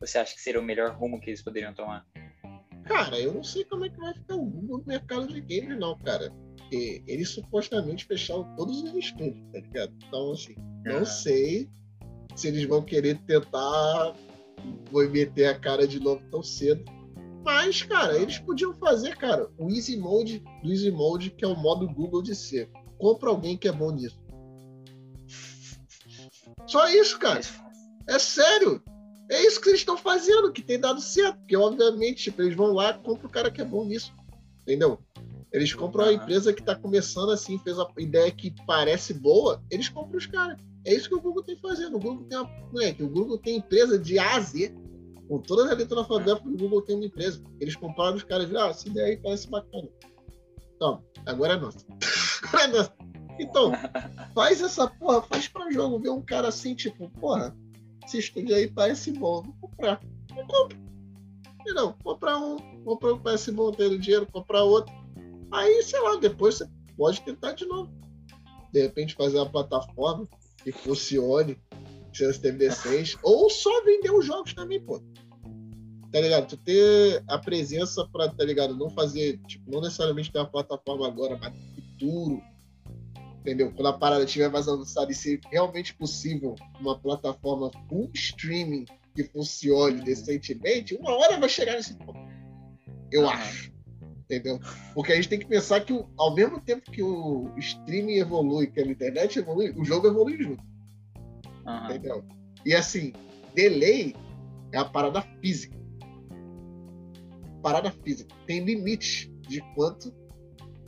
você 0.00 0.18
acha 0.18 0.34
que 0.34 0.40
seria 0.40 0.60
o 0.60 0.64
melhor 0.64 0.94
rumo 0.94 1.20
que 1.20 1.30
eles 1.30 1.42
poderiam 1.42 1.74
tomar? 1.74 2.06
Cara, 2.84 3.18
eu 3.18 3.34
não 3.34 3.42
sei 3.42 3.64
como 3.64 3.84
é 3.84 3.88
que 3.88 3.96
vai 3.96 4.14
ficar 4.14 4.36
o 4.36 4.44
Google 4.44 4.78
no 4.78 4.86
mercado 4.86 5.26
de 5.26 5.40
games, 5.40 5.78
não, 5.78 5.98
cara. 5.98 6.30
Porque 6.56 7.02
eles 7.06 7.30
supostamente 7.30 8.04
fecharam 8.04 8.54
todos 8.56 8.82
os 8.82 8.94
estúdios, 8.94 9.44
tá 9.52 9.58
ligado? 9.58 9.92
Então, 10.06 10.32
assim, 10.32 10.54
não 10.84 11.04
sei 11.04 11.68
se 12.36 12.48
eles 12.48 12.64
vão 12.64 12.82
querer 12.82 13.18
tentar 13.26 14.14
vou 14.90 15.08
meter 15.08 15.46
a 15.46 15.58
cara 15.58 15.86
de 15.86 16.00
novo 16.00 16.22
tão 16.30 16.42
cedo. 16.42 16.84
Mas, 17.46 17.80
cara, 17.80 18.18
eles 18.18 18.40
podiam 18.40 18.74
fazer, 18.74 19.16
cara, 19.16 19.48
o 19.56 19.70
Easy 19.70 19.96
Mode 19.96 20.42
do 20.64 20.68
Easy 20.68 20.90
Mode, 20.90 21.30
que 21.30 21.44
é 21.44 21.48
o 21.48 21.54
modo 21.54 21.86
Google 21.86 22.20
de 22.20 22.34
ser. 22.34 22.68
Compra 22.98 23.30
alguém 23.30 23.56
que 23.56 23.68
é 23.68 23.72
bom 23.72 23.92
nisso. 23.92 24.18
Só 26.66 26.88
isso, 26.88 27.16
cara. 27.20 27.40
É 28.08 28.18
sério. 28.18 28.82
É 29.30 29.46
isso 29.46 29.60
que 29.60 29.68
eles 29.68 29.78
estão 29.78 29.96
fazendo, 29.96 30.50
que 30.50 30.60
tem 30.60 30.80
dado 30.80 31.00
certo. 31.00 31.38
Porque, 31.38 31.56
obviamente, 31.56 32.24
tipo, 32.24 32.42
eles 32.42 32.56
vão 32.56 32.72
lá 32.72 32.90
e 32.90 33.04
compram 33.04 33.28
o 33.28 33.32
cara 33.32 33.48
que 33.48 33.60
é 33.60 33.64
bom 33.64 33.84
nisso. 33.84 34.12
Entendeu? 34.62 34.98
Eles 35.52 35.72
compram 35.72 36.06
a 36.06 36.12
empresa 36.12 36.52
que 36.52 36.60
está 36.60 36.74
começando 36.74 37.30
assim, 37.30 37.60
fez 37.60 37.78
a 37.78 37.86
ideia 37.96 38.32
que 38.32 38.52
parece 38.66 39.14
boa, 39.14 39.62
eles 39.70 39.88
compram 39.88 40.18
os 40.18 40.26
caras. 40.26 40.58
É 40.84 40.92
isso 40.92 41.08
que 41.08 41.14
o 41.14 41.20
Google 41.20 41.44
tem 41.44 41.56
fazendo. 41.58 41.96
O 41.96 42.00
Google 42.00 42.24
tem 42.24 42.38
uma, 42.38 42.50
moleque, 42.72 43.04
o 43.04 43.08
Google 43.08 43.38
tem 43.38 43.58
empresa 43.58 43.96
de 43.96 44.18
A 44.18 44.34
a 44.34 44.40
Z 44.40 44.74
com 45.28 45.38
todas 45.38 45.70
as 45.70 45.78
letras 45.78 45.98
alfabéticas 45.98 46.52
do 46.52 46.58
Google 46.58 46.82
tem 46.82 46.96
uma 46.96 47.06
empresa. 47.06 47.42
Eles 47.60 47.76
compraram 47.76 48.16
os 48.16 48.22
caras 48.22 48.50
e 48.50 48.56
ah, 48.56 48.68
essa 48.68 48.88
ideia 48.88 49.06
aí 49.08 49.16
parece 49.16 49.48
bacana. 49.48 49.88
Então, 50.74 51.02
agora 51.26 51.54
é 51.54 51.56
nossa. 51.56 51.86
agora 52.48 52.64
é 52.64 52.66
nossa. 52.68 52.92
Então, 53.38 53.72
faz 54.34 54.60
essa 54.60 54.88
porra, 54.88 55.22
faz 55.22 55.48
pra 55.48 55.70
jogo, 55.70 55.98
ver 55.98 56.10
um 56.10 56.22
cara 56.22 56.48
assim, 56.48 56.74
tipo, 56.74 57.10
porra, 57.20 57.54
esse 58.04 58.18
estúdio 58.18 58.54
aí 58.54 58.70
parece 58.70 59.12
bom, 59.12 59.42
vou 59.42 59.54
comprar. 59.60 60.00
Eu 60.36 60.46
compro. 60.46 60.86
Não, 61.68 61.92
comprar 61.94 62.38
um, 62.38 62.56
comprar 62.84 63.14
um 63.14 63.18
parece 63.18 63.50
bom, 63.50 63.72
ter 63.72 63.98
dinheiro, 63.98 64.26
comprar 64.30 64.62
outro. 64.62 64.94
Aí, 65.50 65.82
sei 65.82 66.00
lá, 66.00 66.16
depois 66.16 66.56
você 66.56 66.68
pode 66.96 67.20
tentar 67.22 67.52
de 67.52 67.66
novo. 67.66 67.92
De 68.72 68.82
repente 68.82 69.14
fazer 69.14 69.36
uma 69.38 69.50
plataforma 69.50 70.28
que 70.62 70.70
funcione, 70.70 71.58
chance 72.16 72.40
de 72.40 72.52
decente, 72.52 73.18
ou 73.22 73.50
só 73.50 73.84
vender 73.84 74.10
os 74.10 74.24
jogos 74.24 74.54
também, 74.54 74.80
pô. 74.80 75.00
Tá 76.10 76.20
ligado? 76.20 76.48
Tu 76.48 76.56
ter 76.56 77.22
a 77.28 77.38
presença 77.38 78.06
pra, 78.10 78.28
tá 78.28 78.44
ligado? 78.44 78.76
Não 78.76 78.88
fazer, 78.88 79.38
tipo, 79.46 79.70
não 79.70 79.80
necessariamente 79.80 80.32
ter 80.32 80.38
uma 80.38 80.50
plataforma 80.50 81.06
agora, 81.06 81.36
mas 81.36 81.52
no 81.52 81.74
futuro, 81.74 82.42
entendeu? 83.40 83.72
Quando 83.72 83.88
a 83.88 83.92
parada 83.92 84.24
estiver 84.24 84.48
mais 84.48 84.66
avançada 84.66 85.10
e 85.10 85.14
ser 85.14 85.40
realmente 85.50 85.94
possível 85.94 86.54
uma 86.80 86.98
plataforma 86.98 87.70
full 87.88 88.10
streaming 88.14 88.86
que 89.14 89.24
funcione 89.24 90.02
decentemente, 90.02 90.94
uma 90.94 91.12
hora 91.12 91.38
vai 91.38 91.48
chegar 91.48 91.74
nesse 91.74 91.94
ponto. 91.96 92.18
Eu 93.10 93.28
acho. 93.28 93.72
Entendeu? 94.24 94.58
Porque 94.92 95.12
a 95.12 95.16
gente 95.16 95.28
tem 95.28 95.38
que 95.38 95.46
pensar 95.46 95.80
que 95.80 95.92
ao 96.16 96.34
mesmo 96.34 96.60
tempo 96.60 96.90
que 96.90 97.02
o 97.02 97.52
streaming 97.58 98.14
evolui, 98.14 98.66
que 98.66 98.80
a 98.80 98.84
internet 98.84 99.38
evolui, 99.38 99.70
o 99.76 99.84
jogo 99.84 100.08
evolui 100.08 100.36
junto. 100.36 100.75
Uhum. 101.66 101.84
Entendeu? 101.84 102.24
E 102.64 102.74
assim, 102.74 103.12
delay 103.54 104.14
é 104.72 104.78
a 104.78 104.84
parada 104.84 105.22
física. 105.40 105.76
Parada 107.62 107.90
física. 107.90 108.34
Tem 108.46 108.64
limite 108.64 109.30
de 109.48 109.60
quanto 109.74 110.14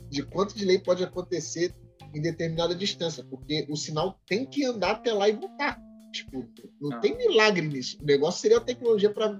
de 0.09 0.23
quanto 0.23 0.57
delay 0.57 0.79
pode 0.79 1.03
acontecer 1.03 1.75
em 2.13 2.21
determinada 2.21 2.73
distância, 2.73 3.23
porque 3.23 3.67
o 3.69 3.75
sinal 3.75 4.19
tem 4.25 4.43
que 4.45 4.65
andar 4.65 4.91
até 4.91 5.13
lá 5.13 5.29
e 5.29 5.33
voltar. 5.33 5.79
Tipo, 6.11 6.49
não 6.81 6.93
ah. 6.93 6.99
tem 6.99 7.15
milagre 7.15 7.67
nisso. 7.67 7.97
O 8.01 8.05
negócio 8.05 8.41
seria 8.41 8.57
a 8.57 8.61
tecnologia 8.61 9.11
para 9.11 9.39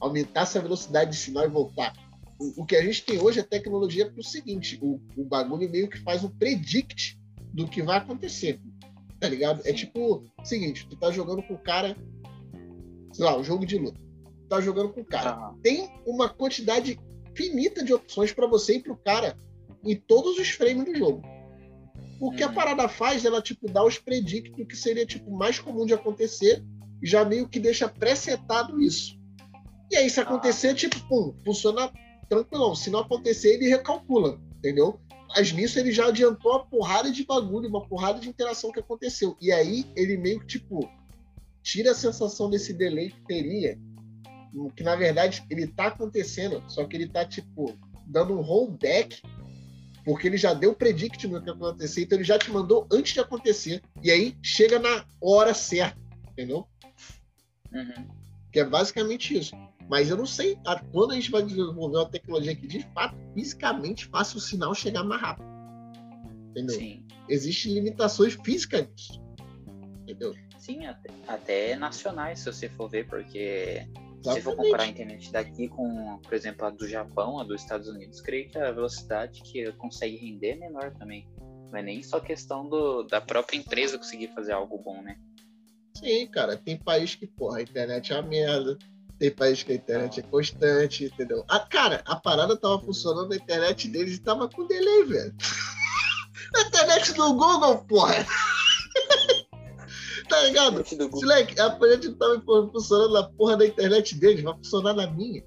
aumentar 0.00 0.42
essa 0.42 0.60
velocidade 0.60 1.10
de 1.10 1.16
sinal 1.16 1.44
e 1.44 1.48
voltar. 1.48 1.92
O, 2.38 2.62
o, 2.62 2.66
que 2.66 2.76
a 2.76 2.82
gente 2.82 3.02
tem 3.04 3.18
hoje 3.20 3.40
é 3.40 3.42
tecnologia 3.42 4.10
para 4.10 4.20
o 4.20 4.24
seguinte: 4.24 4.78
o, 4.80 5.00
o 5.16 5.24
bagulho 5.24 5.70
meio 5.70 5.88
que 5.88 5.98
faz 5.98 6.24
um 6.24 6.30
predict 6.30 7.18
do 7.52 7.68
que 7.68 7.82
vai 7.82 7.98
acontecer. 7.98 8.60
Tá 9.20 9.28
ligado? 9.28 9.62
É 9.64 9.72
tipo 9.72 10.24
o 10.38 10.44
seguinte: 10.44 10.86
tu 10.88 10.96
tá 10.96 11.10
jogando 11.10 11.42
com 11.42 11.54
o 11.54 11.58
cara, 11.58 11.96
sei 13.12 13.24
lá, 13.24 13.36
um 13.36 13.44
jogo 13.44 13.64
de 13.64 13.78
luta. 13.78 13.98
Tu 14.24 14.48
tá 14.48 14.60
jogando 14.60 14.92
com 14.92 15.00
o 15.00 15.04
cara. 15.04 15.30
Ah. 15.30 15.54
Tem 15.62 15.88
uma 16.06 16.28
quantidade 16.28 16.98
finita 17.34 17.84
de 17.84 17.92
opções 17.92 18.32
para 18.32 18.46
você 18.46 18.76
ir 18.76 18.82
pro 18.82 18.96
cara 18.96 19.36
em 19.84 19.96
todos 19.96 20.38
os 20.38 20.50
frames 20.50 20.84
do 20.84 20.94
jogo. 20.94 21.22
O 22.20 22.30
que 22.30 22.42
a 22.42 22.48
uhum. 22.48 22.54
parada 22.54 22.88
faz, 22.88 23.24
ela 23.24 23.42
tipo 23.42 23.70
dá 23.70 23.84
os 23.84 23.98
predicts 23.98 24.56
do 24.56 24.66
que 24.66 24.76
seria 24.76 25.04
tipo 25.04 25.30
mais 25.30 25.58
comum 25.58 25.84
de 25.84 25.92
acontecer, 25.94 26.64
e 27.02 27.06
já 27.06 27.24
meio 27.24 27.48
que 27.48 27.60
deixa 27.60 27.88
pré-setado 27.88 28.80
isso. 28.80 29.18
E 29.90 29.96
aí 29.96 30.08
se 30.08 30.20
acontecer, 30.20 30.68
ah. 30.68 30.74
tipo, 30.74 30.98
pum, 31.08 31.34
funciona 31.44 31.92
tranquilão. 32.28 32.74
Se 32.74 32.90
não 32.90 33.00
acontecer, 33.00 33.54
ele 33.54 33.68
recalcula, 33.68 34.40
entendeu? 34.58 34.98
Mas 35.28 35.52
nisso 35.52 35.78
ele 35.78 35.92
já 35.92 36.06
adiantou 36.06 36.52
uma 36.52 36.66
porrada 36.66 37.10
de 37.10 37.24
bagulho, 37.24 37.68
uma 37.68 37.86
porrada 37.86 38.18
de 38.20 38.28
interação 38.28 38.70
que 38.72 38.80
aconteceu. 38.80 39.36
E 39.40 39.52
aí 39.52 39.84
ele 39.96 40.16
meio 40.16 40.40
que, 40.40 40.46
tipo, 40.46 40.88
tira 41.62 41.90
a 41.90 41.94
sensação 41.94 42.48
desse 42.48 42.72
delay 42.72 43.10
que 43.10 43.20
teria, 43.26 43.78
que 44.74 44.82
na 44.82 44.96
verdade 44.96 45.44
ele 45.50 45.66
tá 45.66 45.88
acontecendo, 45.88 46.62
só 46.68 46.84
que 46.84 46.96
ele 46.96 47.08
tá, 47.08 47.24
tipo, 47.24 47.76
dando 48.06 48.34
um 48.34 48.40
rollback 48.40 49.20
porque 50.06 50.28
ele 50.28 50.36
já 50.36 50.54
deu 50.54 50.70
o 50.70 50.74
predict 50.74 51.26
no 51.26 51.42
que 51.42 51.48
ia 51.48 51.52
acontecer, 51.52 52.02
então 52.02 52.16
ele 52.16 52.24
já 52.24 52.38
te 52.38 52.48
mandou 52.48 52.86
antes 52.92 53.12
de 53.12 53.18
acontecer, 53.18 53.82
e 54.00 54.08
aí 54.08 54.36
chega 54.40 54.78
na 54.78 55.04
hora 55.20 55.52
certa, 55.52 56.00
entendeu? 56.30 56.64
Uhum. 57.72 58.06
Que 58.52 58.60
é 58.60 58.64
basicamente 58.64 59.36
isso. 59.36 59.56
Mas 59.88 60.10
eu 60.10 60.16
não 60.16 60.26
sei 60.26 60.58
a, 60.66 60.78
quando 60.78 61.12
a 61.12 61.14
gente 61.14 61.30
vai 61.30 61.42
desenvolver 61.42 61.98
uma 61.98 62.10
tecnologia 62.10 62.54
que 62.54 62.66
de 62.66 62.82
fato 62.92 63.16
fisicamente 63.34 64.06
faça 64.06 64.36
o 64.36 64.40
sinal 64.40 64.74
chegar 64.74 65.04
mais 65.04 65.20
rápido. 65.20 65.46
Entendeu? 66.50 66.76
Sim. 66.76 67.04
Existem 67.28 67.74
limitações 67.74 68.34
físicas. 68.44 68.88
Entendeu? 70.02 70.34
Sim, 70.58 70.86
até, 70.86 71.10
até 71.28 71.76
nacionais, 71.76 72.40
se 72.40 72.52
você 72.52 72.68
for 72.68 72.88
ver, 72.88 73.06
porque 73.06 73.86
se 74.22 74.40
for 74.40 74.56
comparar 74.56 74.84
a 74.84 74.86
internet 74.88 75.30
daqui 75.30 75.68
com, 75.68 76.18
por 76.18 76.34
exemplo, 76.34 76.66
a 76.66 76.70
do 76.70 76.88
Japão, 76.88 77.38
a 77.38 77.44
dos 77.44 77.62
Estados 77.62 77.88
Unidos, 77.88 78.20
creio 78.20 78.48
que 78.48 78.58
a 78.58 78.72
velocidade 78.72 79.42
que 79.42 79.70
consegue 79.72 80.16
render 80.16 80.52
é 80.52 80.56
menor 80.56 80.92
também. 80.94 81.28
Não 81.70 81.78
é 81.78 81.82
nem 81.82 82.02
só 82.02 82.18
questão 82.20 82.68
do, 82.68 83.02
da 83.04 83.20
própria 83.20 83.56
empresa 83.56 83.98
conseguir 83.98 84.28
fazer 84.28 84.52
algo 84.52 84.78
bom, 84.78 85.02
né? 85.02 85.16
Sim, 85.94 86.26
cara. 86.26 86.56
Tem 86.56 86.76
país 86.76 87.14
que, 87.14 87.26
porra, 87.26 87.58
a 87.58 87.62
internet 87.62 88.12
é 88.12 88.16
uma 88.16 88.28
merda. 88.28 88.78
Tem 89.18 89.30
país 89.30 89.62
que 89.62 89.72
a 89.72 89.76
internet 89.76 90.20
é 90.20 90.22
constante, 90.22 91.04
entendeu? 91.04 91.44
A, 91.48 91.60
cara, 91.60 92.02
a 92.04 92.16
parada 92.16 92.56
tava 92.56 92.78
funcionando 92.80 93.30
na 93.30 93.36
internet 93.36 93.88
deles 93.88 94.16
e 94.16 94.20
tava 94.20 94.48
com 94.48 94.66
delay, 94.66 95.04
velho. 95.04 95.34
a 96.54 96.60
internet 96.62 97.12
do 97.14 97.34
Google, 97.34 97.78
porra. 97.84 98.26
Tá 100.28 100.42
ligado? 100.42 100.84
Moleque, 101.12 101.60
a 101.60 101.70
parede 101.70 102.08
não 102.08 102.16
tava 102.16 102.42
funcionando 102.72 103.12
na 103.12 103.22
porra 103.30 103.56
da 103.56 103.66
internet 103.66 104.16
deles, 104.16 104.42
vai 104.42 104.54
funcionar 104.54 104.92
na 104.92 105.08
minha. 105.08 105.40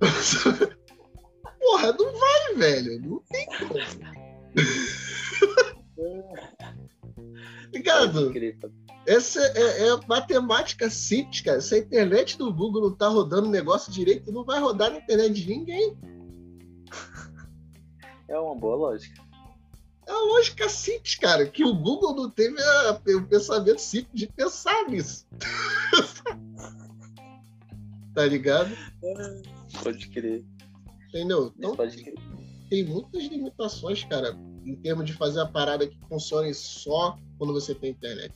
Porra, 1.58 1.92
não 1.98 2.12
vai, 2.12 2.54
velho. 2.56 3.00
Não 3.00 3.22
tem 3.30 3.46
como. 3.46 3.74
ligado? 7.72 8.32
Essa 9.06 9.40
é, 9.40 9.88
é 9.88 10.00
matemática 10.06 10.88
simples, 10.88 11.40
cara. 11.40 11.60
Se 11.60 11.74
a 11.74 11.78
internet 11.78 12.38
do 12.38 12.52
Google 12.52 12.82
não 12.82 12.96
tá 12.96 13.08
rodando 13.08 13.48
o 13.48 13.50
negócio 13.50 13.92
direito, 13.92 14.32
não 14.32 14.44
vai 14.44 14.60
rodar 14.60 14.90
na 14.90 14.98
internet 14.98 15.34
de 15.34 15.48
ninguém. 15.48 15.96
É 18.26 18.38
uma 18.38 18.54
boa 18.54 18.74
lógica. 18.74 19.22
É 20.06 20.12
uma 20.12 20.32
lógica 20.32 20.68
simples, 20.68 21.14
cara, 21.14 21.46
que 21.46 21.62
o 21.62 21.74
Google 21.74 22.14
não 22.14 22.30
teve 22.30 22.56
a, 22.60 23.00
o 23.16 23.26
pensamento 23.26 23.80
simples 23.80 24.20
de 24.20 24.26
pensar 24.26 24.88
nisso. 24.88 25.26
tá 28.14 28.26
ligado? 28.26 28.76
Pode 29.82 30.08
crer. 30.08 30.44
Entendeu? 31.08 31.52
Então, 31.56 31.76
Pode 31.76 32.02
crer. 32.02 32.14
tem 32.68 32.84
muitas 32.84 33.22
limitações, 33.24 34.04
cara, 34.04 34.36
em 34.64 34.76
termos 34.76 35.04
de 35.04 35.12
fazer 35.12 35.40
a 35.40 35.46
parada 35.46 35.86
que 35.86 35.98
funcione 36.08 36.54
só 36.54 37.18
quando 37.38 37.52
você 37.52 37.74
tem 37.74 37.90
internet. 37.90 38.32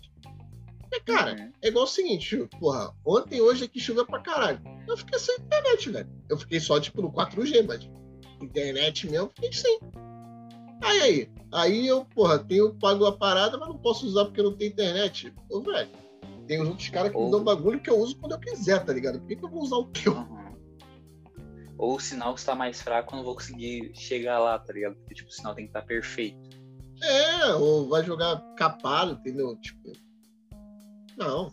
É, 0.93 1.01
cara, 1.01 1.33
uhum. 1.33 1.53
é 1.63 1.69
igual 1.69 1.85
o 1.85 1.89
seguinte, 1.89 2.49
porra, 2.59 2.95
ontem, 3.05 3.41
hoje 3.41 3.65
aqui 3.65 3.79
choveu 3.79 4.07
pra 4.07 4.21
caralho. 4.21 4.61
Eu 4.87 4.97
fiquei 4.97 5.19
sem 5.19 5.37
internet, 5.37 5.91
velho. 5.91 6.09
Eu 6.29 6.39
fiquei 6.39 6.61
só, 6.61 6.81
tipo, 6.81 7.03
no 7.03 7.13
4G, 7.13 7.67
mas 7.67 7.89
internet 8.41 9.09
mesmo, 9.09 9.31
fiquei 9.35 9.53
sem. 9.53 9.79
Aí, 10.83 11.01
aí, 11.01 11.31
aí 11.53 11.87
eu, 11.87 12.05
porra, 12.05 12.39
tenho 12.39 12.75
pago 12.75 13.05
a 13.05 13.13
parada, 13.13 13.59
mas 13.59 13.69
não 13.69 13.79
posso 13.79 14.07
usar 14.07 14.25
porque 14.27 14.43
não 14.43 14.57
tem 14.57 14.69
internet. 14.69 15.33
Ô, 15.51 15.61
velho, 15.61 15.91
tem 16.47 16.63
os 16.63 16.69
outros 16.69 16.89
caras 16.89 17.11
que 17.11 17.19
Ou... 17.19 17.27
me 17.27 17.31
dão 17.31 17.45
bagulho 17.45 17.81
que 17.81 17.91
eu 17.91 17.99
uso 17.99 18.17
quando 18.17 18.33
eu 18.33 18.41
quiser, 18.41 18.85
tá 18.85 18.93
ligado? 18.93 19.19
Por 19.19 19.29
que, 19.29 19.37
que 19.37 19.45
eu 19.45 19.51
vou 19.51 19.63
usar 19.63 19.77
o 19.77 19.85
teu? 19.87 20.15
Uhum. 20.15 20.39
Ou 21.77 21.97
o 21.97 22.01
sinal 22.01 22.35
está 22.35 22.55
mais 22.55 22.81
fraco, 22.81 23.13
eu 23.13 23.19
não 23.19 23.25
vou 23.25 23.35
conseguir 23.35 23.93
chegar 23.95 24.39
lá, 24.41 24.59
tá 24.59 24.73
ligado? 24.73 24.97
Porque, 24.97 25.15
tipo, 25.15 25.29
o 25.29 25.33
sinal 25.33 25.55
tem 25.55 25.65
que 25.65 25.71
estar 25.71 25.83
tá 25.83 25.87
perfeito. 25.87 26.59
É, 27.01 27.55
ou 27.55 27.89
vai 27.89 28.03
jogar 28.03 28.41
capado, 28.57 29.13
entendeu? 29.13 29.55
Tipo. 29.57 29.93
Não 31.19 31.53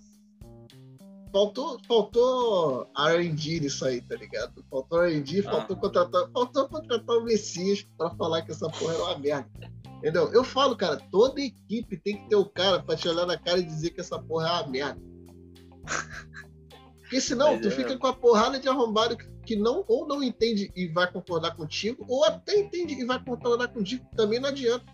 faltou, 1.35 1.77
faltou 1.85 2.89
R&D 2.97 3.59
nisso 3.59 3.83
aí, 3.83 3.99
tá 3.99 4.15
ligado? 4.15 4.63
Faltou 4.71 5.03
R&D, 5.03 5.41
faltou, 5.41 5.75
ah. 5.75 5.79
contratar, 5.81 6.29
faltou 6.31 6.69
contratar 6.69 7.17
o 7.17 7.25
Messias 7.25 7.85
pra 7.97 8.09
falar 8.11 8.41
que 8.43 8.51
essa 8.51 8.69
porra 8.69 8.93
era 8.93 9.03
uma 9.03 9.17
merda. 9.19 9.49
Entendeu? 9.97 10.31
Eu 10.31 10.45
falo, 10.45 10.77
cara, 10.77 10.95
toda 11.11 11.41
equipe 11.41 11.97
tem 11.97 12.21
que 12.21 12.29
ter 12.29 12.37
o 12.37 12.45
cara 12.45 12.81
pra 12.81 12.95
te 12.95 13.09
olhar 13.09 13.25
na 13.25 13.37
cara 13.37 13.59
e 13.59 13.63
dizer 13.63 13.89
que 13.89 13.99
essa 13.99 14.17
porra 14.17 14.47
é 14.47 14.51
uma 14.51 14.67
merda. 14.67 15.01
Porque 17.01 17.19
senão 17.19 17.51
Mas 17.51 17.61
tu 17.63 17.67
é... 17.67 17.71
fica 17.71 17.97
com 17.97 18.07
a 18.07 18.13
porrada 18.13 18.57
de 18.57 18.69
arrombado 18.69 19.17
que 19.17 19.57
não 19.57 19.83
ou 19.89 20.07
não 20.07 20.23
entende 20.23 20.71
e 20.73 20.87
vai 20.87 21.11
concordar 21.11 21.53
contigo, 21.57 22.05
ou 22.07 22.23
até 22.23 22.57
entende 22.57 22.93
e 22.93 23.03
vai 23.03 23.21
concordar 23.21 23.67
contigo, 23.67 24.07
também 24.15 24.39
não 24.39 24.47
adianta. 24.47 24.85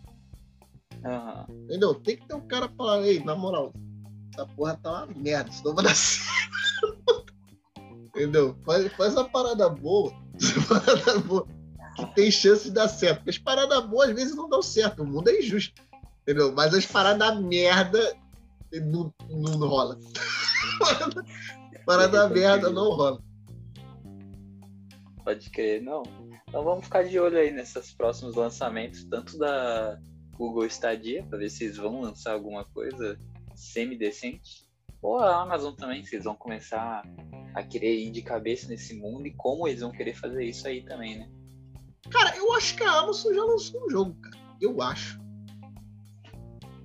Uhum. 1.05 1.65
Entendeu? 1.65 1.93
Tem 1.93 2.17
que 2.17 2.27
ter 2.27 2.33
um 2.33 2.47
cara 2.47 2.67
pra 2.67 2.77
falar, 2.77 3.07
ei, 3.07 3.23
na 3.23 3.35
moral, 3.35 3.71
essa 4.31 4.45
porra 4.47 4.77
tá 4.81 5.03
uma 5.03 5.07
merda, 5.15 5.51
senão 5.51 5.75
vai 5.75 5.85
dar 5.85 5.95
certo. 5.95 7.33
Entendeu? 8.15 8.57
Faz, 8.65 8.91
faz 8.93 9.13
uma 9.13 9.29
parada 9.29 9.69
boa. 9.69 10.13
parada 10.67 11.19
boa. 11.19 11.47
Que 11.95 12.05
tem 12.15 12.31
chance 12.31 12.65
de 12.65 12.71
dar 12.71 12.87
certo. 12.87 13.17
Porque 13.17 13.29
as 13.31 13.37
paradas 13.37 13.85
boas 13.85 14.09
às 14.09 14.15
vezes 14.15 14.35
não 14.35 14.49
dão 14.49 14.61
certo. 14.61 15.03
O 15.03 15.05
mundo 15.05 15.29
é 15.29 15.39
injusto. 15.39 15.81
Entendeu? 16.21 16.53
Mas 16.53 16.73
as 16.73 16.85
paradas 16.85 17.39
merda 17.41 18.15
não, 18.73 19.13
não, 19.29 19.57
não 19.57 19.67
rola. 19.67 19.97
parada 21.85 22.29
merda 22.29 22.69
não 22.69 22.91
rola. 22.91 23.21
Pode 25.23 25.49
crer, 25.49 25.81
não. 25.81 26.03
Então 26.47 26.63
vamos 26.63 26.85
ficar 26.85 27.03
de 27.03 27.19
olho 27.19 27.37
aí 27.37 27.51
nesses 27.51 27.93
próximos 27.93 28.35
lançamentos, 28.35 29.03
tanto 29.05 29.37
da 29.37 29.99
Google 30.31 30.65
Stadia, 30.65 31.23
para 31.23 31.37
ver 31.37 31.49
se 31.49 31.65
eles 31.65 31.77
vão 31.77 32.01
lançar 32.01 32.33
alguma 32.33 32.65
coisa 32.65 33.17
semi-decente. 33.61 34.69
Ou 35.01 35.17
a 35.17 35.41
Amazon 35.41 35.73
também, 35.73 36.03
vocês 36.03 36.23
vão 36.23 36.35
começar 36.35 37.03
a 37.55 37.63
querer 37.63 37.95
ir 37.99 38.11
de 38.11 38.21
cabeça 38.21 38.67
nesse 38.67 38.93
mundo 38.93 39.25
e 39.25 39.33
como 39.33 39.67
eles 39.67 39.81
vão 39.81 39.91
querer 39.91 40.13
fazer 40.13 40.43
isso 40.45 40.67
aí 40.67 40.83
também, 40.83 41.17
né? 41.17 41.29
Cara, 42.09 42.35
eu 42.37 42.53
acho 42.53 42.75
que 42.75 42.83
a 42.83 42.99
Amazon 42.99 43.33
já 43.33 43.43
lançou 43.43 43.85
um 43.85 43.89
jogo, 43.89 44.13
cara. 44.21 44.37
Eu 44.59 44.81
acho. 44.81 45.19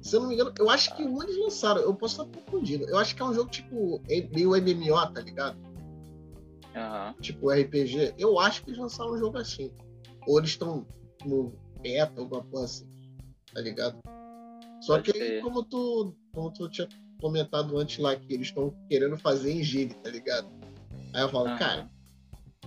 Se 0.00 0.14
eu 0.14 0.20
não 0.20 0.28
me 0.28 0.34
engano, 0.34 0.54
eu 0.58 0.70
acho 0.70 0.94
que 0.96 1.02
um 1.02 1.22
eles 1.22 1.36
lançaram. 1.36 1.80
Eu 1.80 1.94
posso 1.94 2.22
estar 2.22 2.40
confundindo. 2.40 2.88
Eu 2.88 2.96
acho 2.98 3.14
que 3.14 3.22
é 3.22 3.24
um 3.24 3.34
jogo 3.34 3.50
tipo 3.50 4.00
meio 4.08 4.50
MMO, 4.50 5.12
tá 5.12 5.20
ligado? 5.20 5.58
Uhum. 6.76 7.20
Tipo 7.20 7.50
RPG. 7.50 8.14
Eu 8.16 8.38
acho 8.38 8.62
que 8.62 8.70
eles 8.70 8.80
lançaram 8.80 9.12
um 9.12 9.18
jogo 9.18 9.38
assim. 9.38 9.72
Ou 10.26 10.38
eles 10.38 10.50
estão 10.50 10.86
no 11.24 11.52
beta, 11.82 12.20
alguma 12.20 12.44
coisa 12.44 12.64
assim. 12.66 12.88
Tá 13.52 13.60
ligado? 13.60 13.98
Só 14.80 14.94
Pode 14.94 15.12
que, 15.12 15.18
ser. 15.18 15.42
como 15.42 15.64
tu 15.64 16.14
como 16.36 16.52
tu 16.52 16.68
tinha 16.68 16.86
comentado 17.20 17.78
antes 17.78 17.98
lá, 17.98 18.14
que 18.14 18.34
eles 18.34 18.48
estão 18.48 18.72
querendo 18.90 19.16
fazer 19.16 19.50
engine, 19.50 19.94
tá 19.94 20.10
ligado? 20.10 20.48
Aí 21.14 21.22
eu 21.22 21.28
falo, 21.30 21.48
ah. 21.48 21.56
cara, 21.56 21.90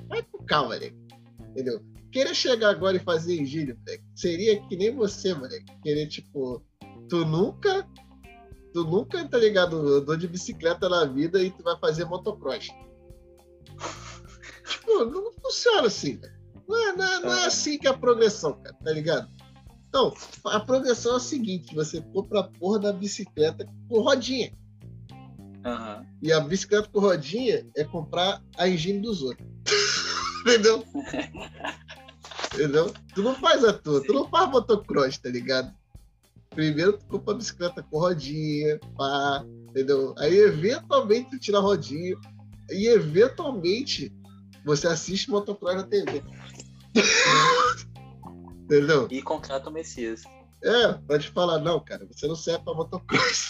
vai 0.08 0.24
com 0.24 0.44
calma, 0.44 0.78
né? 0.78 0.92
Entendeu? 1.52 1.80
querer 2.12 2.34
chegar 2.34 2.70
agora 2.70 2.98
e 2.98 3.00
fazer 3.00 3.40
engine, 3.40 3.74
moleque, 3.74 4.04
seria 4.16 4.60
que 4.68 4.76
nem 4.76 4.94
você, 4.94 5.34
moleque. 5.34 5.66
Querer, 5.84 6.08
tipo, 6.08 6.64
tu 7.08 7.26
nunca. 7.26 7.88
Tu 8.74 8.84
nunca, 8.84 9.28
tá 9.28 9.38
ligado? 9.38 9.78
Andou 9.78 10.16
de 10.16 10.28
bicicleta 10.28 10.88
na 10.88 11.06
vida 11.06 11.42
e 11.42 11.50
tu 11.50 11.64
vai 11.64 11.78
fazer 11.80 12.06
motocross. 12.06 12.68
tipo, 14.68 15.06
não 15.06 15.32
funciona 15.34 15.88
assim, 15.88 16.18
velho. 16.18 16.40
Não 16.68 16.90
é, 16.90 16.96
não, 16.96 17.06
é, 17.06 17.20
não 17.22 17.34
é 17.34 17.46
assim 17.46 17.80
que 17.80 17.88
é 17.88 17.90
a 17.90 17.98
progressão, 17.98 18.54
cara, 18.62 18.76
tá 18.84 18.92
ligado? 18.92 19.28
Então, 19.90 20.14
a 20.46 20.60
progressão 20.60 21.14
é 21.14 21.16
o 21.16 21.20
seguinte: 21.20 21.76
você 21.76 22.02
compra 22.14 22.42
a 22.42 22.44
porra 22.44 22.80
da 22.80 22.94
bicicleta 22.94 23.68
com 23.90 24.02
rodinha. 24.02 24.54
Uhum. 25.66 26.06
E 26.22 26.32
a 26.32 26.40
bicicleta 26.40 26.88
com 26.88 27.00
rodinha 27.00 27.68
é 27.76 27.84
comprar 27.84 28.42
a 28.58 28.70
engine 28.70 29.00
dos 29.00 29.22
outros. 29.22 29.48
Entendeu? 30.42 30.86
Entendeu? 32.54 32.94
Tu 33.14 33.22
não 33.22 33.36
faz 33.36 33.64
a 33.64 33.74
tua, 33.74 34.02
tu 34.04 34.14
não 34.14 34.28
faz 34.30 34.50
motocross, 34.50 35.18
tá 35.18 35.30
ligado? 35.30 35.74
Primeiro 36.52 36.94
tu 36.94 37.06
compra 37.06 37.34
a 37.34 37.38
bicicleta 37.38 37.84
com 37.84 38.00
rodinha, 38.00 38.80
pá, 38.98 39.46
entendeu? 39.70 40.16
Aí 40.18 40.36
eventualmente 40.36 41.30
tu 41.30 41.40
tira 41.40 41.60
a 41.60 41.62
rodinha 41.62 42.16
e 42.72 42.88
eventualmente 42.88 44.12
você 44.66 44.88
assiste 44.88 45.30
motocross 45.30 45.76
na 45.76 45.84
TV. 45.84 46.24
Entendeu? 48.70 49.08
E 49.10 49.20
contrata 49.24 49.68
o 49.68 49.74
Messias. 49.74 50.22
É, 50.64 50.94
pode 51.08 51.30
falar, 51.30 51.58
não, 51.58 51.80
cara, 51.80 52.06
você 52.06 52.28
não 52.28 52.36
serve 52.36 52.64
pra 52.64 52.76
motocross. 52.76 53.50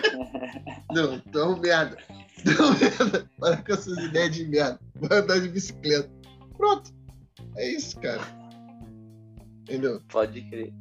não, 0.90 1.14
então 1.14 1.58
merda. 1.58 1.98
Então 2.38 2.72
merda. 2.72 3.30
Para 3.38 3.58
com 3.58 3.72
essas 3.72 3.98
ideias 3.98 4.34
de 4.34 4.46
merda. 4.46 4.80
Vai 4.94 5.18
andar 5.18 5.40
de 5.40 5.48
bicicleta. 5.48 6.10
Pronto. 6.56 6.90
É 7.56 7.68
isso, 7.68 8.00
cara. 8.00 8.22
Entendeu? 9.62 10.00
Pode 10.08 10.40
crer. 10.48 10.72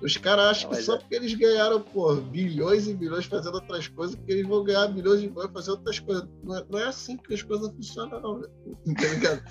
Os 0.00 0.16
caras 0.16 0.46
acham 0.46 0.70
que 0.70 0.82
só 0.82 0.94
é... 0.94 0.98
porque 0.98 1.14
eles 1.14 1.34
ganharam, 1.34 1.80
pô, 1.80 2.14
bilhões 2.16 2.88
e 2.88 2.94
bilhões 2.94 3.26
fazendo 3.26 3.54
outras 3.54 3.88
coisas, 3.88 4.16
que 4.16 4.32
eles 4.32 4.46
vão 4.46 4.64
ganhar 4.64 4.88
bilhões 4.88 5.22
e 5.22 5.28
bilhões 5.28 5.50
fazendo 5.52 5.76
outras 5.76 5.98
coisas. 5.98 6.28
Não 6.42 6.56
é, 6.56 6.64
não 6.70 6.78
é 6.78 6.84
assim 6.84 7.18
que 7.18 7.34
as 7.34 7.42
coisas 7.42 7.70
funcionam, 7.72 8.20
não, 8.20 8.38
né? 8.38 8.48
Tá 8.98 9.08
ligado? 9.08 9.42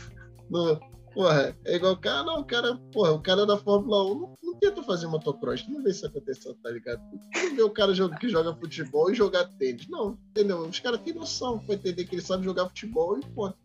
Não, 0.50 0.80
porra, 1.14 1.56
é 1.66 1.76
igual 1.76 1.94
o 1.94 1.98
cara, 1.98 2.24
não, 2.24 2.40
o 2.40 2.46
cara, 2.46 2.76
porra, 2.92 3.12
o 3.12 3.22
cara 3.22 3.46
da 3.46 3.58
Fórmula 3.58 4.04
1 4.06 4.20
não, 4.20 4.38
não 4.44 4.60
tenta 4.60 4.84
fazer 4.84 5.08
motocross, 5.08 5.68
não 5.68 5.84
vê 5.84 5.92
isso 5.92 6.06
acontecendo, 6.06 6.56
tá 6.56 6.70
ligado? 6.70 7.02
Não 7.34 7.56
vê 7.56 7.62
o 7.62 7.70
cara 7.70 7.94
que 8.20 8.30
joga 8.30 8.56
futebol 8.56 9.12
e 9.12 9.16
jogar 9.16 9.46
tênis. 9.58 9.88
Não, 9.88 10.18
entendeu? 10.30 10.60
Os 10.62 10.80
caras 10.80 11.02
têm 11.02 11.14
noção 11.14 11.60
pra 11.60 11.76
entender 11.76 12.06
que 12.06 12.16
ele 12.16 12.22
sabe 12.22 12.46
jogar 12.46 12.68
futebol 12.68 13.18
e 13.18 13.26
ponto. 13.32 13.58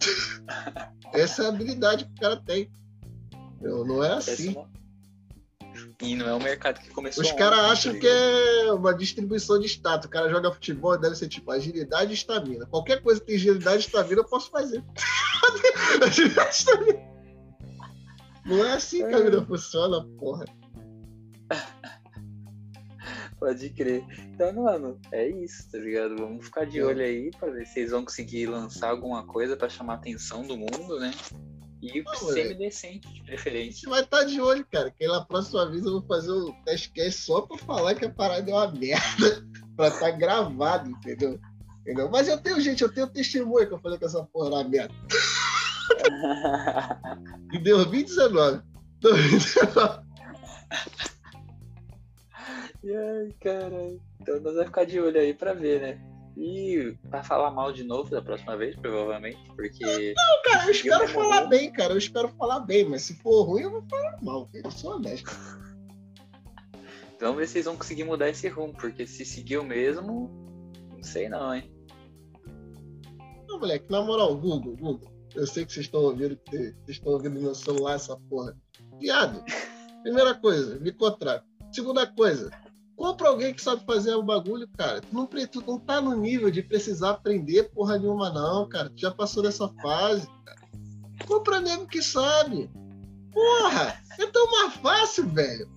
Essa 1.12 1.42
é 1.42 1.46
a 1.46 1.48
habilidade 1.48 2.04
que 2.04 2.12
o 2.12 2.20
cara 2.20 2.36
tem. 2.36 2.70
Não 3.60 4.02
é 4.04 4.12
assim. 4.14 4.54
E 6.02 6.16
não 6.16 6.28
é 6.28 6.34
o 6.34 6.42
mercado 6.42 6.80
que 6.80 6.90
começou. 6.90 7.22
Os 7.22 7.32
caras 7.32 7.58
tá 7.58 7.70
acham 7.70 7.98
que 7.98 8.06
é 8.06 8.72
uma 8.72 8.94
distribuição 8.94 9.58
de 9.58 9.66
status. 9.66 10.06
O 10.06 10.10
cara 10.10 10.28
joga 10.28 10.52
futebol, 10.52 10.98
deve 10.98 11.14
ser 11.14 11.28
tipo 11.28 11.50
agilidade 11.50 12.10
e 12.10 12.14
estamina. 12.14 12.66
Qualquer 12.66 13.02
coisa 13.02 13.20
que 13.20 13.26
tem 13.26 13.36
agilidade 13.36 13.76
e 13.76 13.86
estamina, 13.86 14.20
eu 14.20 14.24
posso 14.24 14.50
fazer. 14.50 14.82
não 18.44 18.64
é 18.64 18.72
assim 18.72 19.06
que 19.06 19.14
a 19.14 19.20
vida 19.20 19.44
funciona, 19.44 20.04
porra. 20.18 20.44
Pode 23.38 23.68
crer. 23.70 24.04
Então, 24.32 24.52
mano, 24.54 24.98
é 25.12 25.28
isso, 25.28 25.70
tá 25.70 25.78
ligado? 25.78 26.16
Vamos 26.16 26.46
ficar 26.46 26.64
de 26.64 26.78
é. 26.78 26.84
olho 26.84 27.02
aí 27.02 27.30
pra 27.38 27.50
ver 27.50 27.66
se 27.66 27.80
eles 27.80 27.90
vão 27.90 28.04
conseguir 28.04 28.46
lançar 28.46 28.90
alguma 28.90 29.26
coisa 29.26 29.56
pra 29.56 29.68
chamar 29.68 29.94
a 29.94 29.96
atenção 29.96 30.46
do 30.46 30.56
mundo, 30.56 30.98
né? 30.98 31.12
E 31.92 32.02
não, 32.02 32.14
semi-decente, 32.14 33.12
de 33.12 33.22
preferência. 33.22 33.68
A 33.68 33.72
gente 33.72 33.88
vai 33.88 34.00
estar 34.00 34.18
tá 34.18 34.24
de 34.24 34.40
olho, 34.40 34.66
cara. 34.70 34.90
Que 34.90 35.06
na 35.06 35.24
próxima 35.24 35.68
vez 35.70 35.84
eu 35.84 35.92
vou 35.92 36.02
fazer 36.02 36.30
o 36.30 36.48
um 36.48 36.64
testcast 36.64 37.20
só 37.20 37.42
pra 37.42 37.58
falar 37.58 37.94
que 37.94 38.06
a 38.06 38.10
parada 38.10 38.50
é 38.50 38.54
uma 38.54 38.72
merda. 38.72 39.44
pra 39.76 39.88
estar 39.88 40.00
tá 40.00 40.10
gravado, 40.12 40.88
entendeu? 40.88 41.38
entendeu? 41.80 42.08
Mas 42.10 42.28
eu 42.28 42.40
tenho, 42.40 42.60
gente, 42.60 42.82
eu 42.82 42.92
tenho 42.92 43.06
testemunho 43.06 43.66
que 43.66 43.74
eu 43.74 43.80
falei 43.80 43.98
que 43.98 44.04
essa 44.04 44.24
porra 44.24 44.46
era 44.46 44.56
uma 44.56 44.68
merda. 44.68 44.94
em 47.52 47.62
2019. 47.62 48.62
2019. 49.00 50.04
Ai, 52.86 53.34
caralho. 53.40 54.00
Então 54.20 54.40
nós 54.40 54.54
vamos 54.54 54.66
ficar 54.66 54.84
de 54.84 55.00
olho 55.00 55.20
aí 55.20 55.34
pra 55.34 55.52
ver, 55.52 55.80
né? 55.80 56.13
E 56.36 56.96
vai 57.04 57.22
falar 57.22 57.50
mal 57.52 57.72
de 57.72 57.84
novo 57.84 58.10
da 58.10 58.20
próxima 58.20 58.56
vez, 58.56 58.74
provavelmente, 58.74 59.38
porque. 59.54 60.14
Não, 60.16 60.42
cara, 60.42 60.66
eu 60.66 60.70
espero 60.72 61.08
falar 61.08 61.46
bem, 61.46 61.72
cara. 61.72 61.92
Eu 61.92 61.98
espero 61.98 62.28
falar 62.30 62.60
bem, 62.60 62.84
mas 62.84 63.02
se 63.02 63.14
for 63.14 63.44
ruim, 63.44 63.62
eu 63.62 63.70
vou 63.70 63.84
falar 63.88 64.18
mal. 64.20 64.50
Eu 64.52 64.70
sou 64.70 64.96
honesto. 64.96 65.30
Vamos 67.20 67.36
ver 67.36 67.46
se 67.46 67.58
eles 67.58 67.66
vão 67.66 67.76
conseguir 67.76 68.04
mudar 68.04 68.28
esse 68.28 68.48
rumo, 68.48 68.74
porque 68.74 69.06
se 69.06 69.24
seguir 69.24 69.58
o 69.58 69.64
mesmo, 69.64 70.30
não 70.92 71.02
sei 71.02 71.28
não, 71.28 71.54
hein? 71.54 71.72
Não, 73.48 73.60
moleque, 73.60 73.90
na 73.90 74.02
moral, 74.02 74.36
Google, 74.36 74.76
Google. 74.76 75.14
Eu 75.34 75.46
sei 75.46 75.64
que 75.64 75.72
vocês 75.72 75.86
estão 75.86 76.00
ouvindo, 76.00 76.38
vocês 76.50 76.74
estão 76.88 77.12
ouvindo 77.12 77.34
no 77.34 77.42
meu 77.42 77.54
celular 77.54 77.94
essa 77.94 78.16
porra. 78.28 78.56
Viado, 79.00 79.42
primeira 80.02 80.34
coisa, 80.34 80.78
me 80.80 80.92
contrata. 80.92 81.44
Segunda 81.72 82.06
coisa, 82.06 82.50
Compra 82.96 83.28
alguém 83.28 83.52
que 83.52 83.60
sabe 83.60 83.84
fazer 83.84 84.14
o 84.14 84.22
bagulho, 84.22 84.68
cara. 84.76 85.00
Tu 85.00 85.12
não, 85.12 85.26
tu 85.26 85.64
não 85.66 85.78
tá 85.78 86.00
no 86.00 86.16
nível 86.16 86.50
de 86.50 86.62
precisar 86.62 87.10
aprender 87.10 87.70
porra 87.74 87.98
nenhuma, 87.98 88.30
não, 88.30 88.68
cara. 88.68 88.88
Tu 88.90 89.00
já 89.00 89.10
passou 89.10 89.42
dessa 89.42 89.68
fase, 89.82 90.28
cara. 90.44 90.60
Compra 91.26 91.60
nego 91.60 91.86
que 91.86 92.00
sabe. 92.02 92.70
Porra! 93.32 94.00
É 94.18 94.26
tão 94.26 94.50
mais 94.50 94.74
fácil, 94.74 95.28
velho. 95.28 95.68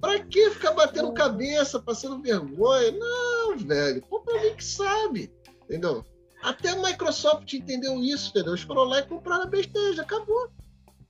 Pra 0.00 0.22
que 0.22 0.50
ficar 0.50 0.72
batendo 0.72 1.14
cabeça, 1.14 1.80
passando 1.80 2.20
vergonha? 2.20 2.92
Não, 2.92 3.56
velho. 3.56 4.02
Compra 4.02 4.34
alguém 4.34 4.54
que 4.54 4.64
sabe. 4.64 5.32
Entendeu? 5.64 6.04
Até 6.42 6.70
a 6.70 6.76
Microsoft 6.76 7.50
entendeu 7.54 8.02
isso, 8.02 8.28
entendeu? 8.28 8.52
Eles 8.52 8.64
foram 8.64 8.84
lá 8.84 8.98
e 8.98 9.06
compraram 9.06 9.44
a 9.44 9.46
besteira, 9.46 10.02
acabou. 10.02 10.50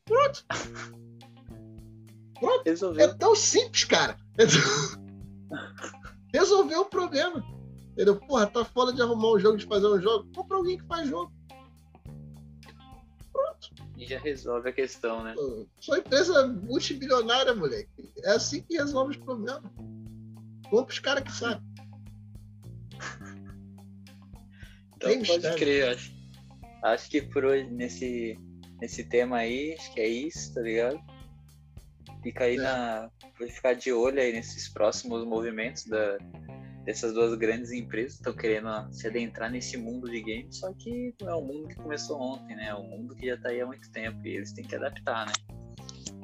Pronto. 0.04 0.44
Pronto. 2.38 3.00
É 3.00 3.08
tão 3.14 3.34
simples, 3.34 3.82
cara. 3.82 4.16
Resolveu 6.32 6.80
o 6.80 6.86
problema. 6.86 7.44
Entendeu? 7.92 8.16
Porra, 8.16 8.46
tá 8.46 8.64
fora 8.64 8.92
de 8.92 9.00
arrumar 9.00 9.32
um 9.32 9.38
jogo, 9.38 9.56
de 9.56 9.66
fazer 9.66 9.86
um 9.86 10.00
jogo. 10.00 10.28
Compra 10.34 10.56
alguém 10.56 10.78
que 10.78 10.86
faz 10.86 11.08
jogo. 11.08 11.32
Pronto. 13.32 13.70
E 13.96 14.04
já 14.06 14.18
resolve 14.18 14.68
a 14.68 14.72
questão, 14.72 15.22
né? 15.22 15.34
Sou 15.80 15.96
empresa 15.96 16.46
multibilionária, 16.48 17.54
moleque. 17.54 18.12
É 18.24 18.30
assim 18.32 18.62
que 18.62 18.76
resolve 18.76 19.12
os 19.12 19.16
problemas. 19.24 19.62
Compra 20.68 20.92
os 20.92 20.98
caras 20.98 21.22
que 21.22 21.32
sabem. 21.32 21.62
Então 24.96 25.10
Tem 25.10 25.18
pode 25.18 25.32
mistério. 25.32 25.58
crer, 25.58 25.88
acho. 25.90 26.14
Acho 26.82 27.10
que 27.10 27.22
por 27.22 27.44
hoje, 27.44 27.70
nesse, 27.70 28.38
nesse 28.80 29.04
tema 29.04 29.38
aí, 29.38 29.74
acho 29.74 29.94
que 29.94 30.00
é 30.00 30.08
isso, 30.08 30.52
tá 30.52 30.60
ligado? 30.60 30.98
Fica 32.24 32.44
aí 32.44 32.56
é. 32.56 32.60
na. 32.60 33.10
Vai 33.38 33.48
ficar 33.50 33.74
de 33.74 33.92
olho 33.92 34.18
aí 34.18 34.32
nesses 34.32 34.66
próximos 34.68 35.26
movimentos 35.26 35.84
da, 35.84 36.16
dessas 36.84 37.12
duas 37.12 37.36
grandes 37.36 37.70
empresas 37.70 38.14
que 38.14 38.20
estão 38.20 38.32
querendo 38.34 38.68
se 38.90 39.06
adentrar 39.06 39.50
nesse 39.50 39.76
mundo 39.76 40.10
de 40.10 40.22
games, 40.22 40.56
só 40.56 40.72
que 40.72 41.14
não 41.20 41.28
é 41.28 41.36
um 41.36 41.44
mundo 41.44 41.68
que 41.68 41.76
começou 41.76 42.18
ontem, 42.18 42.56
né? 42.56 42.68
É 42.68 42.74
um 42.74 42.88
mundo 42.88 43.14
que 43.14 43.26
já 43.26 43.36
tá 43.36 43.50
aí 43.50 43.60
há 43.60 43.66
muito 43.66 43.90
tempo 43.92 44.26
e 44.26 44.36
eles 44.36 44.52
têm 44.52 44.64
que 44.64 44.74
adaptar, 44.74 45.26
né? 45.26 45.32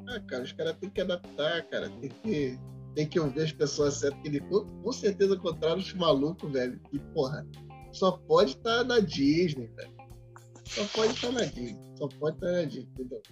Ah, 0.09 0.21
cara, 0.21 0.43
os 0.43 0.53
caras 0.53 0.77
têm 0.79 0.89
que 0.89 1.03
adaptar, 1.03 1.63
cara. 1.67 1.91
Tem 2.01 2.09
que, 2.09 2.59
tem 2.95 3.07
que 3.07 3.21
ouvir 3.21 3.43
as 3.43 3.53
pessoas 3.53 3.95
certas. 3.95 4.25
Ele, 4.25 4.41
com, 4.41 4.65
com 4.83 4.93
certeza, 4.93 5.37
contrário 5.37 5.79
os 5.79 5.93
malucos, 5.93 6.51
velho. 6.51 6.81
Que, 6.91 6.99
porra, 7.13 7.47
só 7.93 8.13
pode 8.13 8.53
estar 8.53 8.79
tá 8.79 8.85
na 8.85 9.01
Disney, 9.01 9.67
velho. 9.77 9.95
Só 10.65 10.85
pode 10.95 11.13
estar 11.13 11.29
tá 11.29 11.33
na 11.35 11.45
Disney. 11.45 11.79
Só 11.97 12.09
pode 12.09 12.37
estar 12.37 12.47
tá 12.47 12.53
na 12.53 12.63
Disney, 12.65 12.89
entendeu? 12.91 13.23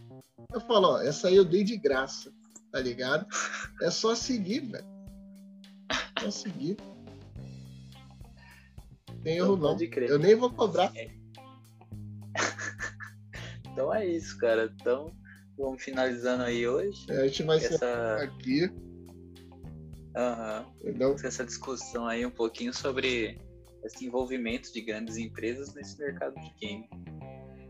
Eu 0.53 0.61
falo, 0.61 0.89
ó, 0.93 1.01
essa 1.01 1.29
aí 1.29 1.37
eu 1.37 1.45
dei 1.45 1.65
de 1.65 1.77
graça 1.77 2.33
tá 2.71 2.81
ligado? 2.81 3.27
É 3.83 3.91
só 3.91 4.15
seguir, 4.15 4.61
velho. 4.61 4.87
É 6.17 6.21
só 6.23 6.31
seguir. 6.31 6.77
Tem 9.23 9.37
erro 9.37 9.57
não. 9.57 9.77
Eu 9.81 10.19
nem 10.19 10.35
vou 10.35 10.51
cobrar. 10.51 10.93
É. 10.95 11.11
então 13.73 13.93
é 13.93 14.07
isso, 14.07 14.39
cara. 14.39 14.73
Então 14.81 15.13
vamos 15.57 15.83
finalizando 15.83 16.45
aí 16.45 16.67
hoje. 16.67 17.05
É, 17.11 17.23
a 17.23 17.27
gente 17.27 17.43
vai 17.43 17.59
essa... 17.59 18.17
aqui. 18.23 18.71
Uhum. 20.17 21.17
Essa 21.23 21.45
discussão 21.45 22.07
aí 22.07 22.25
um 22.25 22.31
pouquinho 22.31 22.73
sobre 22.73 23.39
esse 23.85 24.05
envolvimento 24.05 24.73
de 24.73 24.81
grandes 24.81 25.17
empresas 25.17 25.75
nesse 25.75 25.99
mercado 25.99 26.35
de 26.35 26.53
game. 26.61 26.89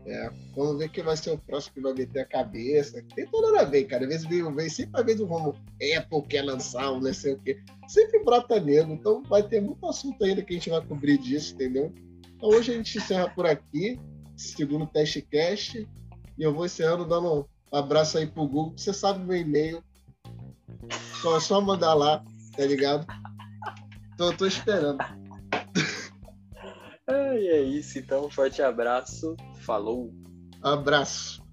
É, 0.09 0.31
vamos 0.55 0.79
ver 0.79 0.89
quem 0.89 1.03
vai 1.03 1.15
ser 1.15 1.29
o 1.29 1.37
próximo 1.37 1.75
que 1.75 1.81
vai 1.81 1.93
meter 1.93 2.21
a 2.21 2.25
cabeça. 2.25 2.99
Tem 3.15 3.27
toda 3.27 3.49
hora 3.49 3.63
vem, 3.63 3.85
cara. 3.85 4.05
Às 4.05 4.09
vezes 4.09 4.27
vem, 4.27 4.55
vem 4.55 4.67
sempre 4.67 4.99
às 4.99 5.05
vezes 5.05 5.21
o 5.21 5.49
Apple 5.97 6.27
quer 6.27 6.41
lançar, 6.41 6.91
um 6.91 6.99
não 6.99 7.13
sei 7.13 7.33
o 7.33 7.39
quê. 7.39 7.61
Sempre 7.87 8.23
brota 8.23 8.59
nego. 8.59 8.91
Então 8.91 9.21
vai 9.21 9.43
ter 9.43 9.61
muito 9.61 9.85
assunto 9.85 10.23
ainda 10.23 10.41
que 10.41 10.51
a 10.51 10.55
gente 10.55 10.71
vai 10.71 10.83
cobrir 10.83 11.19
disso, 11.19 11.53
entendeu? 11.53 11.93
Então 12.35 12.49
hoje 12.49 12.71
a 12.71 12.75
gente 12.75 12.97
encerra 12.97 13.29
por 13.29 13.45
aqui, 13.45 13.99
segundo 14.35 14.87
teste 14.87 15.21
cast. 15.21 15.87
E 16.37 16.43
eu 16.43 16.55
vou 16.55 16.65
encerrando 16.65 17.05
dando 17.05 17.47
um 17.71 17.77
abraço 17.77 18.17
aí 18.17 18.25
pro 18.25 18.47
Google. 18.47 18.73
Você 18.75 18.91
sabe 18.91 19.23
meu 19.23 19.37
e-mail. 19.37 19.83
Só, 21.21 21.37
é 21.37 21.39
só 21.39 21.61
mandar 21.61 21.93
lá, 21.93 22.25
tá 22.57 22.65
ligado? 22.65 23.05
Então 24.15 24.31
eu 24.31 24.37
tô 24.37 24.47
esperando. 24.47 24.97
e 27.07 27.11
é 27.47 27.61
isso, 27.61 27.99
então. 27.99 28.25
Um 28.25 28.31
forte 28.31 28.59
abraço. 28.63 29.35
Falou. 29.69 30.11
Abraço. 30.63 31.43